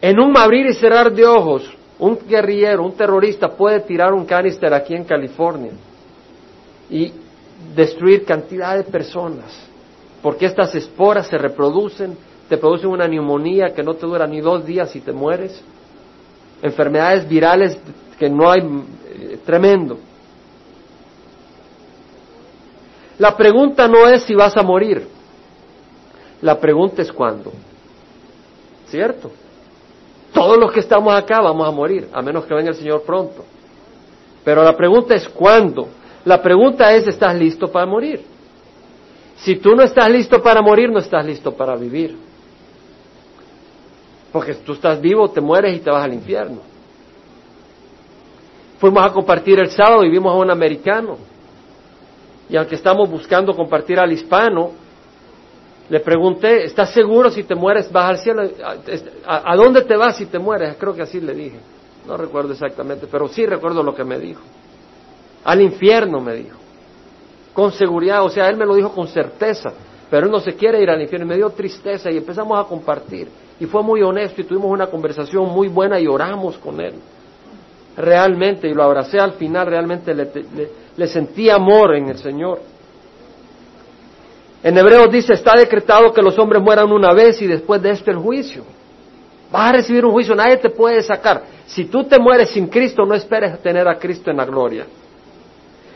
[0.04, 1.64] En un abrir y cerrar de ojos,
[1.98, 5.72] un guerrillero, un terrorista puede tirar un canister aquí en California
[6.90, 7.14] y
[7.74, 9.58] destruir cantidad de personas,
[10.22, 12.18] porque estas esporas se reproducen,
[12.50, 15.64] te producen una neumonía que no te dura ni dos días y te mueres,
[16.62, 17.78] enfermedades virales
[18.20, 20.00] que no hay, eh, tremendo.
[23.20, 25.08] La pregunta no es si vas a morir,
[26.42, 27.54] la pregunta es cuándo.
[28.88, 29.32] ¿Cierto?
[30.34, 33.46] Todos los que estamos acá vamos a morir, a menos que venga el Señor pronto.
[34.44, 35.88] Pero la pregunta es cuándo.
[36.26, 38.26] La pregunta es, ¿estás listo para morir?
[39.38, 42.18] Si tú no estás listo para morir, no estás listo para vivir.
[44.32, 46.62] Porque tú estás vivo, te mueres y te vas al infierno.
[48.80, 51.18] Fuimos a compartir el sábado y vimos a un americano.
[52.50, 54.72] Y aunque estamos buscando compartir al hispano,
[55.94, 58.42] le pregunté, ¿estás seguro si te mueres vas al cielo?
[59.28, 60.76] ¿A, dónde te vas si te mueres?
[60.80, 61.60] Creo que así le dije.
[62.08, 64.42] No recuerdo exactamente, pero sí recuerdo lo que me dijo.
[65.44, 66.58] Al infierno me dijo.
[67.54, 69.72] Con seguridad, o sea, él me lo dijo con certeza,
[70.10, 71.28] pero él no se quiere ir al infierno.
[71.28, 73.28] Y me dio tristeza y empezamos a compartir.
[73.60, 76.96] Y fue muy honesto y tuvimos una conversación muy buena y oramos con él.
[77.96, 80.28] Realmente, y lo abracé al final, realmente le,
[80.98, 82.73] le sentí amor en el Señor.
[84.64, 88.10] En Hebreos dice, está decretado que los hombres mueran una vez y después de esto
[88.10, 88.64] el juicio.
[89.52, 91.44] Vas a recibir un juicio, nadie te puede sacar.
[91.66, 94.86] Si tú te mueres sin Cristo, no esperes tener a Cristo en la gloria.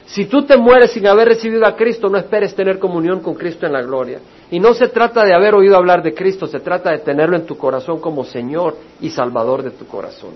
[0.06, 3.66] Si tú te mueres sin haber recibido a Cristo, no esperes tener comunión con Cristo
[3.66, 4.20] en la gloria.
[4.52, 7.46] Y no se trata de haber oído hablar de Cristo, se trata de tenerlo en
[7.46, 10.32] tu corazón como Señor y Salvador de tu corazón.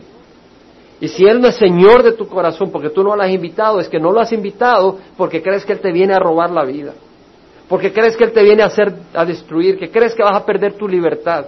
[1.01, 3.79] Y si Él no es Señor de tu corazón porque tú no lo has invitado,
[3.79, 6.63] es que no lo has invitado porque crees que Él te viene a robar la
[6.63, 6.93] vida
[7.71, 10.45] porque crees que Él te viene a hacer, a destruir, que crees que vas a
[10.45, 11.45] perder tu libertad.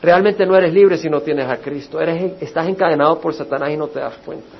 [0.00, 2.00] Realmente no eres libre si no tienes a Cristo.
[2.00, 4.56] Eres, estás encadenado por Satanás y no te das cuenta.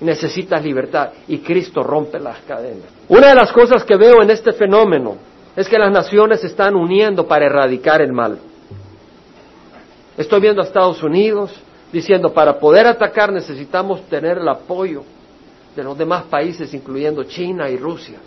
[0.00, 2.86] Necesitas libertad y Cristo rompe las cadenas.
[3.06, 5.16] Una de las cosas que veo en este fenómeno
[5.54, 8.38] es que las naciones se están uniendo para erradicar el mal.
[10.16, 11.54] Estoy viendo a Estados Unidos
[11.92, 15.02] diciendo, para poder atacar necesitamos tener el apoyo
[15.76, 18.18] de los demás países, incluyendo China y Rusia.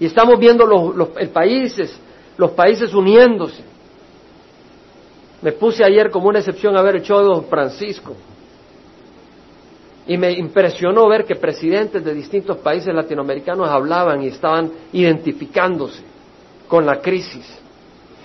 [0.00, 1.98] Y estamos viendo los, países,
[2.36, 3.62] los países uniéndose.
[5.42, 8.14] Me puse ayer como una excepción a show de Don Francisco.
[10.06, 16.02] Y me impresionó ver que presidentes de distintos países latinoamericanos hablaban y estaban identificándose
[16.66, 17.58] con la crisis.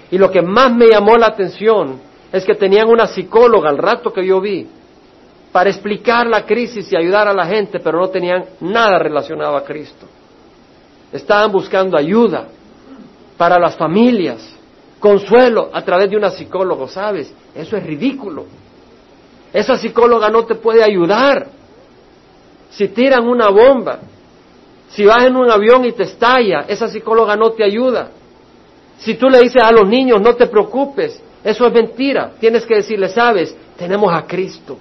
[0.09, 1.99] Y lo que más me llamó la atención
[2.31, 4.67] es que tenían una psicóloga al rato que yo vi
[5.51, 9.63] para explicar la crisis y ayudar a la gente, pero no tenían nada relacionado a
[9.63, 10.07] Cristo.
[11.13, 12.47] Estaban buscando ayuda
[13.37, 14.41] para las familias,
[14.99, 17.31] consuelo a través de una psicóloga, ¿sabes?
[17.53, 18.45] Eso es ridículo.
[19.53, 21.47] Esa psicóloga no te puede ayudar.
[22.71, 23.99] Si tiran una bomba,
[24.89, 28.09] si vas en un avión y te estalla, esa psicóloga no te ayuda.
[28.97, 32.31] Si tú le dices a los niños, no te preocupes, eso es mentira.
[32.39, 34.79] Tienes que decirle, sabes, tenemos a Cristo.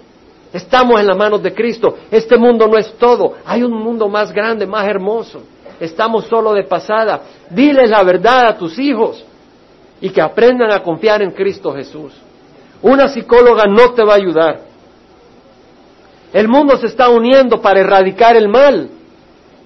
[0.50, 1.98] Estamos en las manos de Cristo.
[2.10, 3.34] Este mundo no es todo.
[3.44, 5.42] Hay un mundo más grande, más hermoso
[5.84, 7.22] estamos solo de pasada.
[7.50, 9.24] Diles la verdad a tus hijos
[10.00, 12.12] y que aprendan a confiar en Cristo Jesús.
[12.82, 14.60] Una psicóloga no te va a ayudar.
[16.32, 18.88] El mundo se está uniendo para erradicar el mal.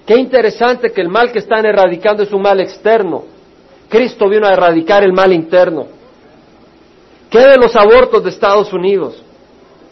[0.05, 3.23] Qué interesante que el mal que están erradicando es un mal externo.
[3.87, 5.85] Cristo vino a erradicar el mal interno.
[7.29, 9.21] ¿Qué de los abortos de Estados Unidos?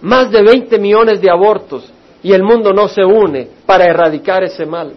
[0.01, 1.91] Más de 20 millones de abortos
[2.23, 4.93] y el mundo no se une para erradicar ese mal.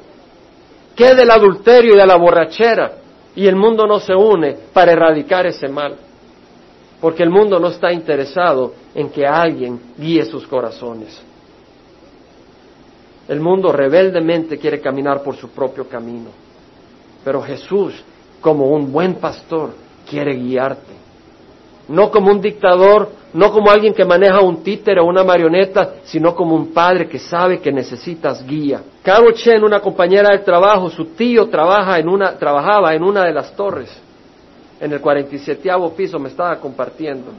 [0.98, 2.94] ¿Qué del adulterio y de la borrachera?
[3.36, 5.94] Y el mundo no se une para erradicar ese mal.
[7.00, 11.22] Porque el mundo no está interesado en que alguien guíe sus corazones.
[13.28, 16.30] El mundo rebeldemente quiere caminar por su propio camino.
[17.24, 18.02] Pero Jesús,
[18.40, 19.74] como un buen pastor,
[20.10, 20.94] quiere guiarte.
[21.88, 26.34] No como un dictador, no como alguien que maneja un títere o una marioneta, sino
[26.34, 28.82] como un padre que sabe que necesitas guía.
[29.02, 33.32] Caro Chen, una compañera de trabajo, su tío trabaja en una, trabajaba en una de
[33.32, 33.90] las torres,
[34.80, 37.32] en el 47 piso, me estaba compartiendo.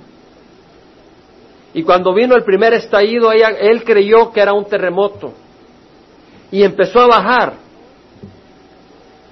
[1.74, 5.34] Y cuando vino el primer estallido, él creyó que era un terremoto.
[6.51, 7.53] Y empezó a bajar.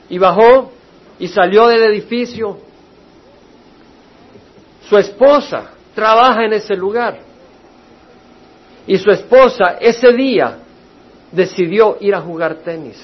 [0.10, 0.72] Y bajó
[1.18, 2.60] y salió del edificio.
[4.90, 7.20] Su esposa trabaja en ese lugar.
[8.86, 10.60] Y su esposa ese día
[11.32, 12.98] decidió ir a jugar tenis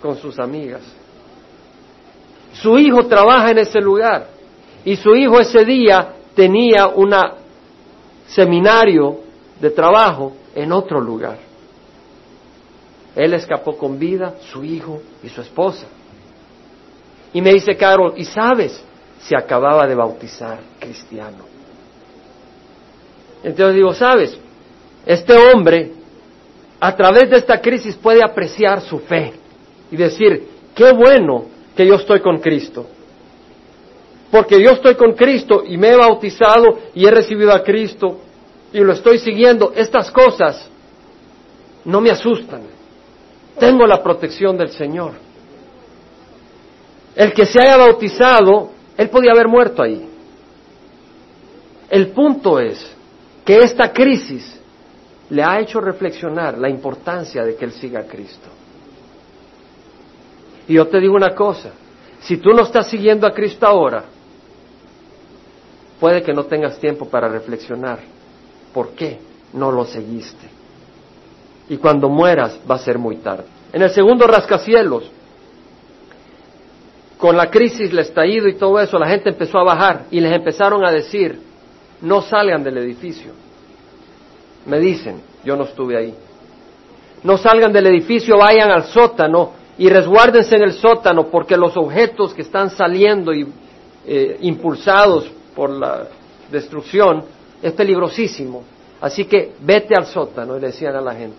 [0.00, 0.82] con sus amigas.
[2.52, 4.28] Su hijo trabaja en ese lugar
[4.84, 7.12] y su hijo ese día tenía un
[8.28, 9.20] seminario
[9.60, 11.38] de trabajo en otro lugar.
[13.16, 15.86] Él escapó con vida, su hijo y su esposa.
[17.32, 18.84] Y me dice Carol, ¿y sabes?
[19.20, 21.44] Se acababa de bautizar cristiano.
[23.42, 24.38] Entonces digo, ¿sabes?
[25.06, 25.92] Este hombre,
[26.80, 29.32] a través de esta crisis, puede apreciar su fe
[29.90, 31.46] y decir, qué bueno
[31.76, 32.86] que yo estoy con Cristo.
[34.30, 38.18] Porque yo estoy con Cristo y me he bautizado y he recibido a Cristo
[38.72, 39.72] y lo estoy siguiendo.
[39.74, 40.68] Estas cosas
[41.84, 42.62] no me asustan.
[43.58, 45.12] Tengo la protección del Señor.
[47.16, 50.06] El que se haya bautizado, él podía haber muerto ahí.
[51.88, 52.84] El punto es
[53.44, 54.60] que esta crisis
[55.30, 58.48] le ha hecho reflexionar la importancia de que él siga a Cristo.
[60.66, 61.70] Y yo te digo una cosa,
[62.20, 64.04] si tú no estás siguiendo a Cristo ahora,
[66.00, 68.00] puede que no tengas tiempo para reflexionar.
[68.74, 69.20] ¿Por qué
[69.52, 70.48] no lo seguiste?
[71.68, 73.44] Y cuando mueras va a ser muy tarde.
[73.72, 75.10] En el segundo rascacielos,
[77.18, 80.32] con la crisis, el estallido y todo eso, la gente empezó a bajar y les
[80.32, 81.38] empezaron a decir,
[82.00, 83.32] no salgan del edificio.
[84.66, 86.14] Me dicen, yo no estuve ahí.
[87.24, 92.32] No salgan del edificio, vayan al sótano y resguárdense en el sótano porque los objetos
[92.32, 93.46] que están saliendo y
[94.06, 96.06] eh, impulsados por la
[96.50, 97.24] destrucción
[97.60, 98.62] es peligrosísimo.
[99.00, 101.36] Así que vete al sótano, y decían a la gente.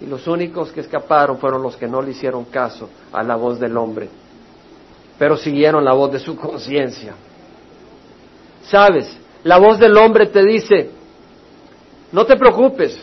[0.00, 3.60] Y los únicos que escaparon fueron los que no le hicieron caso a la voz
[3.60, 4.08] del hombre,
[5.20, 7.12] pero siguieron la voz de su conciencia.
[8.62, 9.14] ¿Sabes?
[9.44, 10.88] La voz del hombre te dice,
[12.10, 12.98] no te preocupes,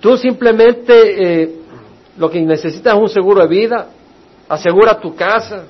[0.00, 1.54] tú simplemente eh,
[2.18, 3.88] lo que necesitas es un seguro de vida,
[4.46, 5.64] asegura tu casa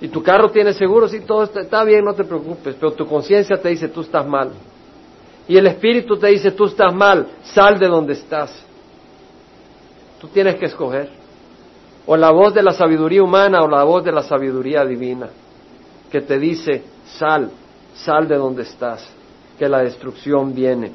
[0.00, 3.60] y tu carro tiene seguro, sí, todo está, bien, no te preocupes, pero tu conciencia
[3.60, 4.52] te dice tú estás mal.
[5.48, 8.54] Y el espíritu te dice tú estás mal, sal de donde estás.
[10.20, 11.19] Tú tienes que escoger.
[12.12, 15.28] O la voz de la sabiduría humana o la voz de la sabiduría divina,
[16.10, 17.52] que te dice sal,
[17.94, 19.08] sal de donde estás,
[19.56, 20.90] que la destrucción viene.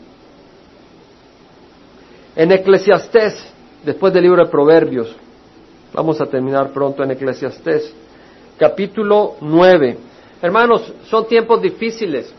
[2.36, 3.49] En Eclesiastés
[3.86, 5.16] después del libro de Proverbios.
[5.93, 7.95] Vamos a terminar pronto en Eclesiastés,
[8.57, 9.97] capítulo 9.
[10.41, 12.34] Hermanos, son tiempos difíciles.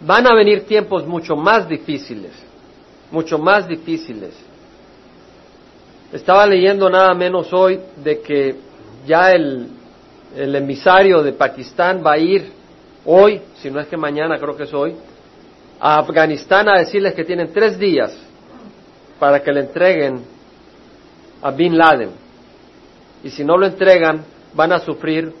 [0.00, 2.32] Van a venir tiempos mucho más difíciles,
[3.12, 4.34] mucho más difíciles.
[6.12, 8.56] Estaba leyendo nada menos hoy de que
[9.06, 9.66] ya el,
[10.36, 12.52] el emisario de Pakistán va a ir
[13.06, 14.94] hoy, si no es que mañana, creo que es hoy,
[15.80, 18.14] a Afganistán a decirles que tienen tres días
[19.18, 20.22] para que le entreguen
[21.40, 22.10] a Bin Laden.
[23.24, 25.32] Y si no lo entregan, van a sufrir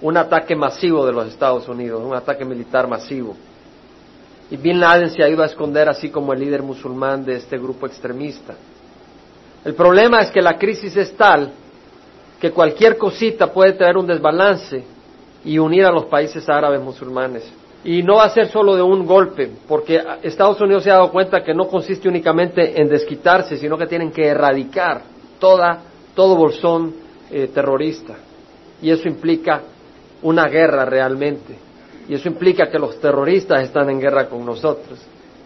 [0.00, 3.36] un ataque masivo de los Estados Unidos, un ataque militar masivo.
[4.50, 7.58] Y Bin Laden se ha ido a esconder así como el líder musulmán de este
[7.58, 8.54] grupo extremista.
[9.64, 11.52] El problema es que la crisis es tal
[12.40, 14.84] que cualquier cosita puede traer un desbalance
[15.44, 17.50] y unir a los países árabes musulmanes.
[17.84, 21.10] Y no va a ser solo de un golpe, porque Estados Unidos se ha dado
[21.10, 25.02] cuenta que no consiste únicamente en desquitarse, sino que tienen que erradicar
[25.38, 25.80] toda,
[26.14, 26.94] todo bolsón
[27.30, 28.14] eh, terrorista.
[28.82, 29.62] Y eso implica
[30.22, 31.56] una guerra realmente.
[32.08, 34.98] Y eso implica que los terroristas están en guerra con nosotros.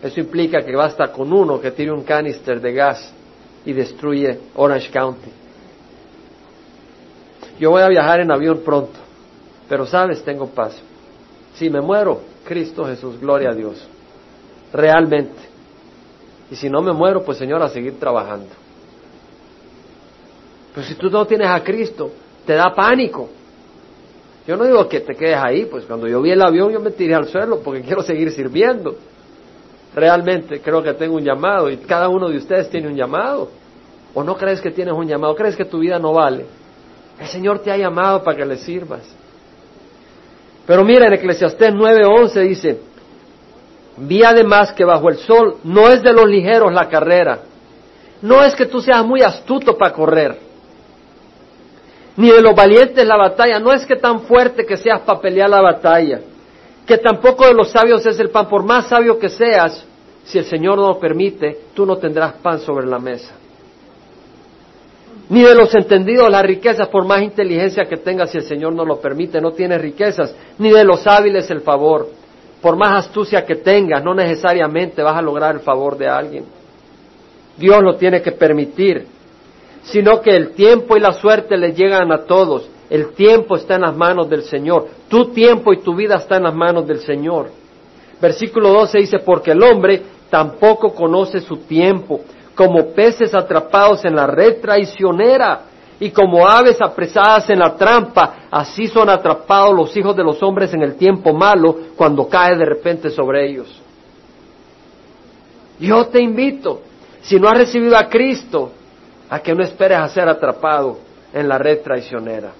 [0.02, 3.14] Eso implica que basta con uno que tire un canister de gas
[3.64, 5.30] y destruye Orange County.
[7.58, 8.98] Yo voy a viajar en avión pronto,
[9.68, 10.80] pero sabes, tengo paz.
[11.54, 13.86] Si me muero, Cristo Jesús, gloria a Dios.
[14.72, 15.40] Realmente.
[16.50, 18.48] Y si no me muero, pues Señor, a seguir trabajando.
[20.74, 22.10] Pero si tú no tienes a Cristo,
[22.46, 23.28] te da pánico.
[24.46, 26.90] Yo no digo que te quedes ahí, pues cuando yo vi el avión yo me
[26.90, 28.96] tiré al suelo porque quiero seguir sirviendo.
[29.94, 33.50] Realmente creo que tengo un llamado y cada uno de ustedes tiene un llamado.
[34.14, 35.34] ¿O no crees que tienes un llamado?
[35.34, 36.46] ¿Crees que tu vida no vale?
[37.18, 39.02] El Señor te ha llamado para que le sirvas.
[40.66, 42.80] Pero mira, en Eclesiastés 9:11 dice,
[43.96, 47.40] vi además que bajo el sol no es de los ligeros la carrera,
[48.22, 50.38] no es que tú seas muy astuto para correr,
[52.16, 53.58] ni de los valientes la batalla.
[53.58, 56.20] No es que tan fuerte que seas para pelear la batalla,
[56.86, 58.48] que tampoco de los sabios es el pan.
[58.48, 59.84] Por más sabio que seas,
[60.24, 63.34] si el Señor no lo permite, tú no tendrás pan sobre la mesa.
[65.28, 68.84] Ni de los entendidos las riquezas, por más inteligencia que tengas, si el Señor no
[68.84, 70.34] lo permite, no tienes riquezas.
[70.58, 72.08] Ni de los hábiles el favor.
[72.60, 76.44] Por más astucia que tengas, no necesariamente vas a lograr el favor de alguien.
[77.56, 79.06] Dios lo tiene que permitir
[79.84, 82.68] sino que el tiempo y la suerte le llegan a todos.
[82.92, 84.86] El tiempo está en las manos del Señor.
[85.08, 87.48] Tu tiempo y tu vida está en las manos del Señor.
[88.20, 92.20] Versículo 12 dice, porque el hombre tampoco conoce su tiempo.
[92.54, 95.62] como peces atrapados en la red traicionera
[95.98, 100.74] y como aves apresadas en la trampa, así son atrapados los hijos de los hombres
[100.74, 103.80] en el tiempo malo cuando cae de repente sobre ellos.
[105.80, 106.82] Yo te invito,
[107.22, 108.70] si no has recibido a Cristo,
[109.30, 110.98] a que no esperes a ser atrapado
[111.32, 112.52] en la red traicionera.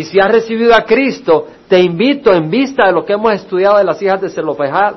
[0.00, 3.76] Y si has recibido a Cristo, te invito en vista de lo que hemos estudiado
[3.76, 4.94] de las hijas de Zelofejad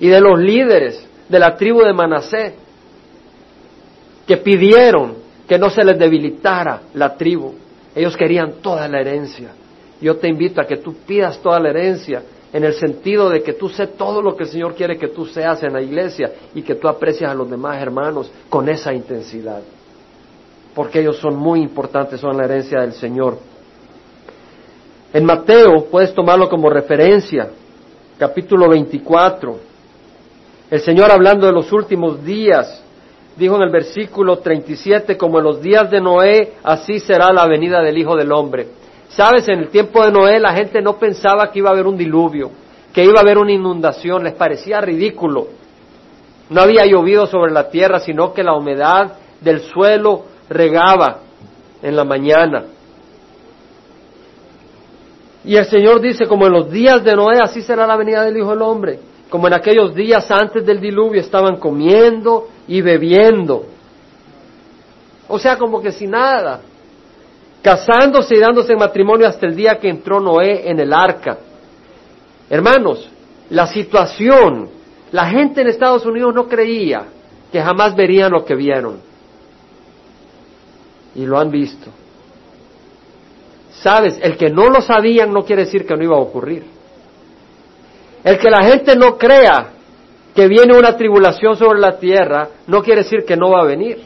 [0.00, 2.54] y de los líderes de la tribu de Manasé,
[4.26, 5.14] que pidieron
[5.46, 7.54] que no se les debilitara la tribu.
[7.94, 9.50] Ellos querían toda la herencia.
[10.00, 12.20] Yo te invito a que tú pidas toda la herencia
[12.52, 15.24] en el sentido de que tú sé todo lo que el Señor quiere que tú
[15.24, 19.62] seas en la iglesia y que tú aprecias a los demás hermanos con esa intensidad.
[20.74, 23.49] Porque ellos son muy importantes, son la herencia del Señor.
[25.12, 27.48] En Mateo puedes tomarlo como referencia,
[28.16, 29.58] capítulo 24.
[30.70, 32.80] El Señor hablando de los últimos días,
[33.36, 37.82] dijo en el versículo 37, como en los días de Noé, así será la venida
[37.82, 38.68] del Hijo del Hombre.
[39.08, 41.96] Sabes, en el tiempo de Noé la gente no pensaba que iba a haber un
[41.96, 42.52] diluvio,
[42.92, 45.48] que iba a haber una inundación, les parecía ridículo.
[46.50, 51.18] No había llovido sobre la tierra, sino que la humedad del suelo regaba
[51.82, 52.64] en la mañana.
[55.44, 58.36] Y el Señor dice, como en los días de Noé, así será la venida del
[58.36, 59.00] Hijo del Hombre.
[59.30, 63.64] Como en aquellos días antes del diluvio estaban comiendo y bebiendo.
[65.28, 66.60] O sea, como que sin nada.
[67.62, 71.38] Casándose y dándose en matrimonio hasta el día que entró Noé en el arca.
[72.50, 73.08] Hermanos,
[73.48, 74.68] la situación,
[75.12, 77.04] la gente en Estados Unidos no creía
[77.52, 79.00] que jamás verían lo que vieron.
[81.14, 81.90] Y lo han visto.
[83.82, 86.64] Sabes, el que no lo sabían no quiere decir que no iba a ocurrir.
[88.22, 89.70] El que la gente no crea
[90.34, 94.02] que viene una tribulación sobre la tierra no quiere decir que no va a venir.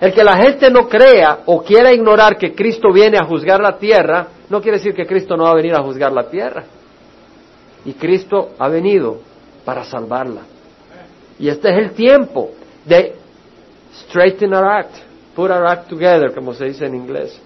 [0.00, 3.76] El que la gente no crea o quiera ignorar que Cristo viene a juzgar la
[3.76, 6.64] tierra no quiere decir que Cristo no va a venir a juzgar la tierra.
[7.84, 9.18] Y Cristo ha venido
[9.66, 10.42] para salvarla.
[11.38, 12.52] Y este es el tiempo
[12.86, 13.16] de
[14.06, 14.96] straighten our act,
[15.34, 17.42] put our act together, como se dice en inglés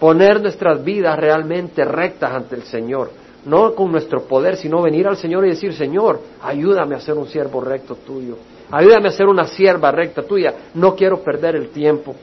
[0.00, 3.10] poner nuestras vidas realmente rectas ante el Señor,
[3.44, 7.28] no con nuestro poder, sino venir al Señor y decir, Señor, ayúdame a ser un
[7.28, 8.36] siervo recto tuyo,
[8.70, 12.16] ayúdame a ser una sierva recta tuya, no quiero perder el tiempo.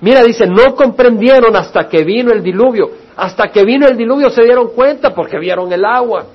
[0.00, 4.42] Mira, dice, no comprendieron hasta que vino el diluvio, hasta que vino el diluvio se
[4.42, 6.26] dieron cuenta porque vieron el agua.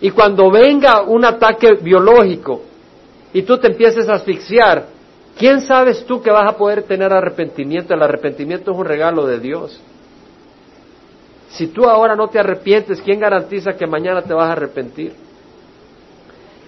[0.00, 2.60] Y cuando venga un ataque biológico
[3.32, 4.95] y tú te empieces a asfixiar,
[5.38, 7.92] ¿Quién sabes tú que vas a poder tener arrepentimiento?
[7.92, 9.80] El arrepentimiento es un regalo de Dios.
[11.50, 15.12] Si tú ahora no te arrepientes, ¿quién garantiza que mañana te vas a arrepentir?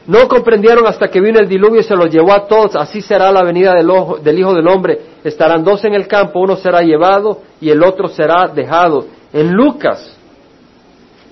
[0.06, 2.76] No comprendieron hasta que vino el diluvio y se los llevó a todos.
[2.76, 5.00] Así será la venida del, Hijo del Hombre.
[5.24, 9.04] Estarán dos en el campo, uno será llevado y el otro será dejado.
[9.32, 10.16] En Lucas,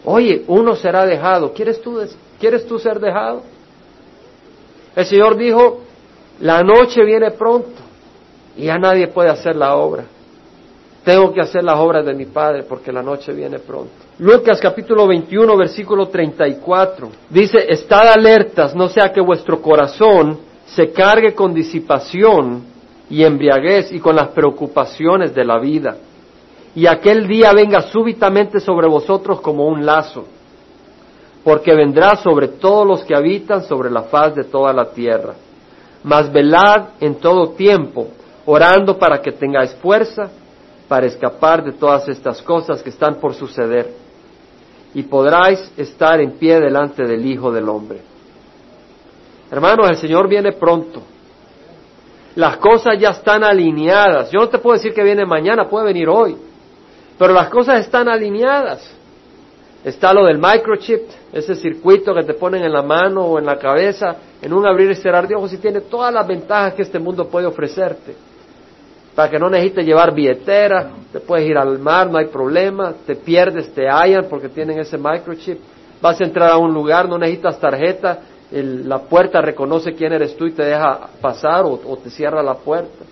[0.04, 1.52] oye, uno será dejado.
[1.54, 2.02] ¿Quieres tú,
[2.38, 3.42] ¿quieres tú ser dejado?
[4.94, 5.85] El Señor dijo,
[6.40, 7.80] la noche viene pronto
[8.56, 10.04] y ya nadie puede hacer la obra.
[11.04, 13.92] Tengo que hacer las obras de mi Padre porque la noche viene pronto.
[14.18, 21.32] Lucas capítulo 21 versículo 34 dice, estad alertas, no sea que vuestro corazón se cargue
[21.32, 22.64] con disipación
[23.08, 25.96] y embriaguez y con las preocupaciones de la vida.
[26.74, 30.26] Y aquel día venga súbitamente sobre vosotros como un lazo,
[31.44, 35.34] porque vendrá sobre todos los que habitan sobre la faz de toda la tierra
[36.06, 38.06] mas velad en todo tiempo,
[38.44, 40.30] orando para que tengáis fuerza
[40.86, 43.92] para escapar de todas estas cosas que están por suceder,
[44.94, 48.02] y podráis estar en pie delante del Hijo del Hombre.
[49.50, 51.02] Hermanos, el Señor viene pronto.
[52.36, 54.30] Las cosas ya están alineadas.
[54.30, 56.36] Yo no te puedo decir que viene mañana, puede venir hoy.
[57.18, 58.88] Pero las cosas están alineadas.
[59.86, 63.56] Está lo del microchip, ese circuito que te ponen en la mano o en la
[63.56, 66.98] cabeza, en un abrir y cerrar de ojos, y tiene todas las ventajas que este
[66.98, 68.16] mundo puede ofrecerte.
[69.14, 73.14] Para que no necesites llevar billetera, te puedes ir al mar, no hay problema, te
[73.14, 75.60] pierdes, te hallan porque tienen ese microchip.
[76.02, 78.18] Vas a entrar a un lugar, no necesitas tarjeta,
[78.50, 82.54] la puerta reconoce quién eres tú y te deja pasar o, o te cierra la
[82.54, 83.04] puerta.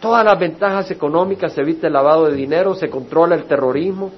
[0.00, 4.10] Todas las ventajas económicas, se evita el lavado de dinero, se controla el terrorismo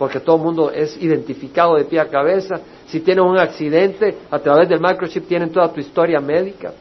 [0.00, 2.58] porque todo el mundo es identificado de pie a cabeza.
[2.86, 6.72] Si tienes un accidente, a través del microchip tienen toda tu historia médica.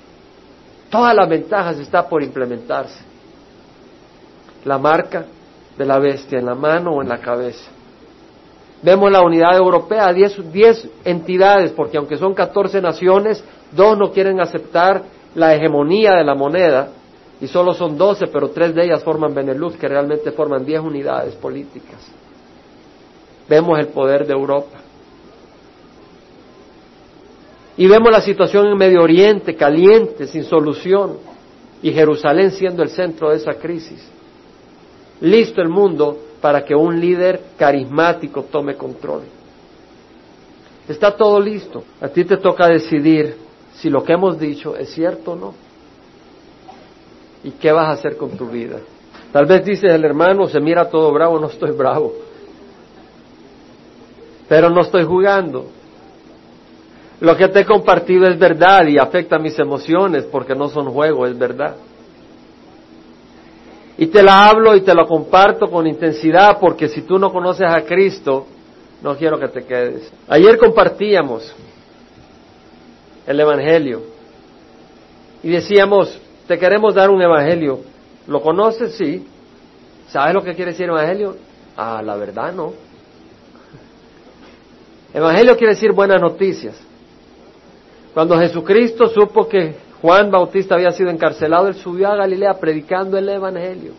[0.90, 3.04] Todas las ventajas están por implementarse.
[4.64, 5.26] La marca
[5.78, 7.70] de la bestia en la mano o en la cabeza.
[8.84, 13.44] Vemos la unidad europea, 10 entidades, porque aunque son 14 naciones,
[13.74, 15.04] Dos no quieren aceptar
[15.36, 16.88] la hegemonía de la moneda
[17.42, 21.36] y solo son doce, pero tres de ellas forman Benelux, que realmente forman diez unidades
[21.36, 22.19] políticas.
[23.50, 24.78] Vemos el poder de Europa.
[27.76, 31.18] Y vemos la situación en Medio Oriente caliente, sin solución,
[31.82, 34.06] y Jerusalén siendo el centro de esa crisis.
[35.22, 39.22] Listo el mundo para que un líder carismático tome control.
[40.88, 41.84] Está todo listo.
[42.02, 43.38] A ti te toca decidir
[43.76, 45.54] si lo que hemos dicho es cierto o no.
[47.44, 48.80] ¿Y qué vas a hacer con tu vida?
[49.32, 52.14] Tal vez dices el hermano, se mira todo bravo, no estoy bravo.
[54.50, 55.68] Pero no estoy jugando.
[57.22, 61.30] Lo que te he compartido es verdad y afecta mis emociones porque no son juegos,
[61.30, 61.76] es verdad.
[63.98, 67.68] Y te la hablo y te lo comparto con intensidad porque si tú no conoces
[67.70, 68.48] a Cristo,
[69.04, 70.12] no quiero que te quedes.
[70.28, 71.54] Ayer compartíamos
[73.28, 74.02] el Evangelio
[75.44, 77.82] y decíamos, te queremos dar un Evangelio.
[78.28, 78.96] ¿Lo conoces?
[78.96, 79.28] Sí.
[80.08, 81.36] ¿Sabes lo que quiere decir Evangelio?
[81.76, 82.89] Ah, la verdad no.
[85.14, 86.76] Evangelio quiere decir buenas noticias.
[88.14, 93.30] Cuando Jesucristo supo que Juan Bautista había sido encarcelado, él subió a Galilea predicando el
[93.30, 93.94] Evangelio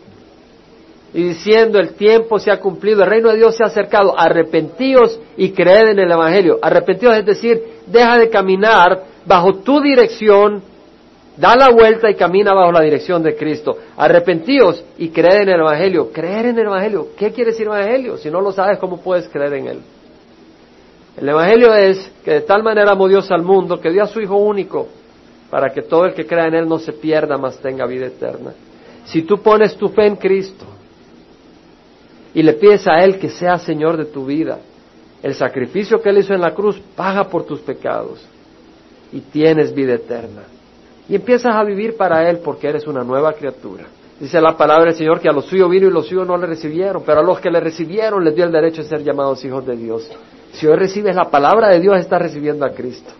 [1.13, 5.19] y diciendo el tiempo se ha cumplido, el reino de Dios se ha acercado, arrepentíos
[5.35, 6.59] y creed en el Evangelio.
[6.61, 10.63] Arrepentíos es decir, deja de caminar bajo tu dirección,
[11.35, 13.77] da la vuelta y camina bajo la dirección de Cristo.
[13.97, 16.11] Arrepentíos y creed en el Evangelio.
[16.13, 18.17] Creer en el Evangelio, ¿qué quiere decir Evangelio?
[18.17, 19.79] Si no lo sabes, ¿cómo puedes creer en él?
[21.17, 24.21] El Evangelio es que de tal manera amó Dios al mundo que dio a su
[24.21, 24.87] Hijo único
[25.49, 28.53] para que todo el que crea en Él no se pierda, mas tenga vida eterna.
[29.05, 30.65] Si tú pones tu fe en Cristo
[32.33, 34.59] y le pides a Él que sea Señor de tu vida,
[35.21, 38.25] el sacrificio que Él hizo en la cruz paga por tus pecados
[39.11, 40.43] y tienes vida eterna.
[41.09, 43.85] Y empiezas a vivir para Él porque eres una nueva criatura.
[44.21, 46.45] Dice la palabra del Señor que a los suyos vino y los suyos no le
[46.45, 49.65] recibieron, pero a los que le recibieron les dio el derecho de ser llamados hijos
[49.65, 50.07] de Dios.
[50.51, 53.11] Si hoy recibes la palabra de Dios, estás recibiendo a Cristo.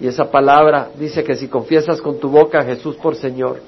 [0.00, 3.60] Y esa palabra dice que si confiesas con tu boca a Jesús por Señor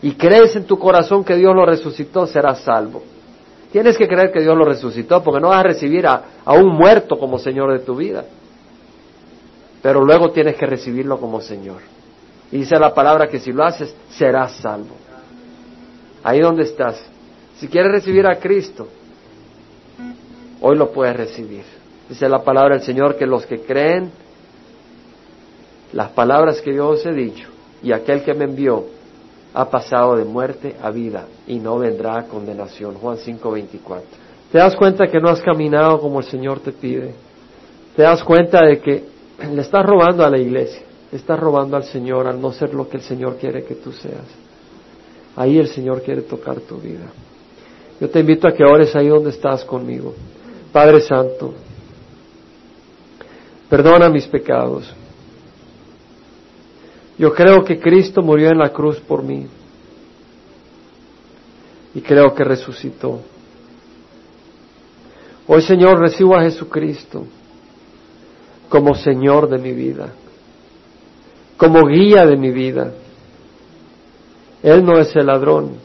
[0.00, 3.02] y crees en tu corazón que Dios lo resucitó, serás salvo.
[3.70, 6.74] Tienes que creer que Dios lo resucitó porque no vas a recibir a, a un
[6.74, 8.24] muerto como Señor de tu vida.
[9.82, 11.82] Pero luego tienes que recibirlo como Señor.
[12.50, 15.07] Y dice la palabra que si lo haces, serás salvo.
[16.22, 17.00] Ahí donde estás.
[17.58, 18.88] Si quieres recibir a Cristo,
[20.60, 21.64] hoy lo puedes recibir.
[22.08, 24.10] Dice la palabra del Señor que los que creen
[25.92, 27.48] las palabras que yo os he dicho
[27.82, 28.84] y aquel que me envió
[29.54, 32.94] ha pasado de muerte a vida y no vendrá a condenación.
[32.94, 34.02] Juan 5:24.
[34.52, 37.14] ¿Te das cuenta que no has caminado como el Señor te pide?
[37.96, 39.04] ¿Te das cuenta de que
[39.52, 40.82] le estás robando a la iglesia?
[41.10, 43.92] Le estás robando al Señor al no ser lo que el Señor quiere que tú
[43.92, 44.47] seas.
[45.38, 47.12] Ahí el Señor quiere tocar tu vida.
[48.00, 50.12] Yo te invito a que ores ahí donde estás conmigo.
[50.72, 51.54] Padre Santo,
[53.68, 54.92] perdona mis pecados.
[57.16, 59.46] Yo creo que Cristo murió en la cruz por mí.
[61.94, 63.20] Y creo que resucitó.
[65.46, 67.24] Hoy, Señor, recibo a Jesucristo
[68.68, 70.08] como Señor de mi vida,
[71.56, 72.92] como guía de mi vida.
[74.62, 75.76] Él no es el ladrón,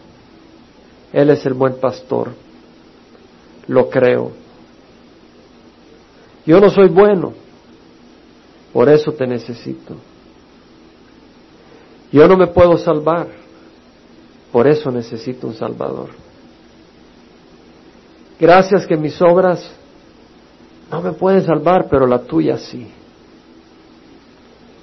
[1.12, 2.32] Él es el buen pastor.
[3.68, 4.32] Lo creo.
[6.46, 7.34] Yo no soy bueno,
[8.74, 9.96] por eso te necesito.
[12.12, 13.28] Yo no me puedo salvar,
[14.52, 16.10] por eso necesito un Salvador.
[18.40, 19.64] Gracias que mis obras
[20.92, 22.92] no me pueden salvar, pero la tuya sí.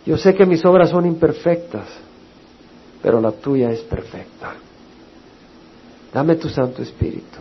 [0.07, 1.87] Yo sé que mis obras son imperfectas,
[3.03, 4.55] pero la tuya es perfecta.
[6.13, 7.39] Dame tu Santo Espíritu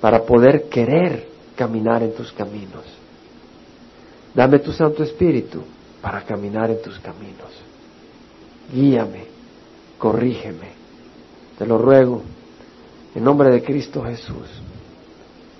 [0.00, 2.84] para poder querer caminar en tus caminos.
[4.34, 5.62] Dame tu Santo Espíritu
[6.00, 7.50] para caminar en tus caminos.
[8.72, 9.26] Guíame,
[9.98, 10.80] corrígeme.
[11.58, 12.22] Te lo ruego
[13.14, 14.48] en nombre de Cristo Jesús.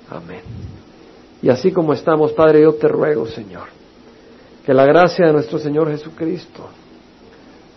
[0.08, 0.42] Amén.
[1.42, 3.68] Y así como estamos, Padre, yo te ruego, Señor,
[4.64, 6.68] que la gracia de nuestro Señor Jesucristo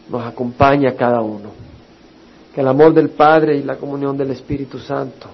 [0.09, 1.51] nos acompañe a cada uno.
[2.53, 5.27] Que el amor del Padre y la comunión del Espíritu Santo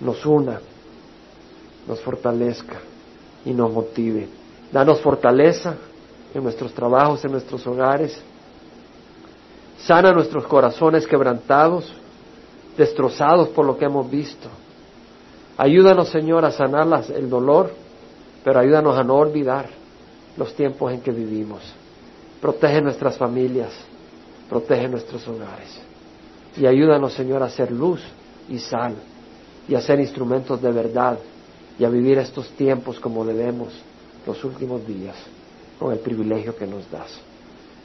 [0.00, 0.60] nos una
[1.86, 2.78] nos fortalezca
[3.44, 4.28] y nos motive.
[4.72, 5.74] Danos fortaleza
[6.32, 8.20] en nuestros trabajos, en nuestros hogares.
[9.78, 11.92] Sana nuestros corazones quebrantados,
[12.76, 14.48] destrozados por lo que hemos visto.
[15.56, 17.70] Ayúdanos, Señor, a sanar el dolor,
[18.42, 19.68] pero ayúdanos a no olvidar
[20.36, 21.60] los tiempos en que vivimos.
[22.44, 23.72] Protege nuestras familias,
[24.50, 25.80] protege nuestros hogares.
[26.58, 28.02] Y ayúdanos, Señor, a ser luz
[28.50, 28.96] y sal
[29.66, 31.18] y a ser instrumentos de verdad
[31.78, 33.72] y a vivir estos tiempos como debemos
[34.26, 35.16] los últimos días
[35.78, 37.18] con el privilegio que nos das.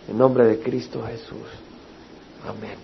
[0.10, 1.48] En nombre de Cristo Jesús.
[2.46, 2.80] Amén.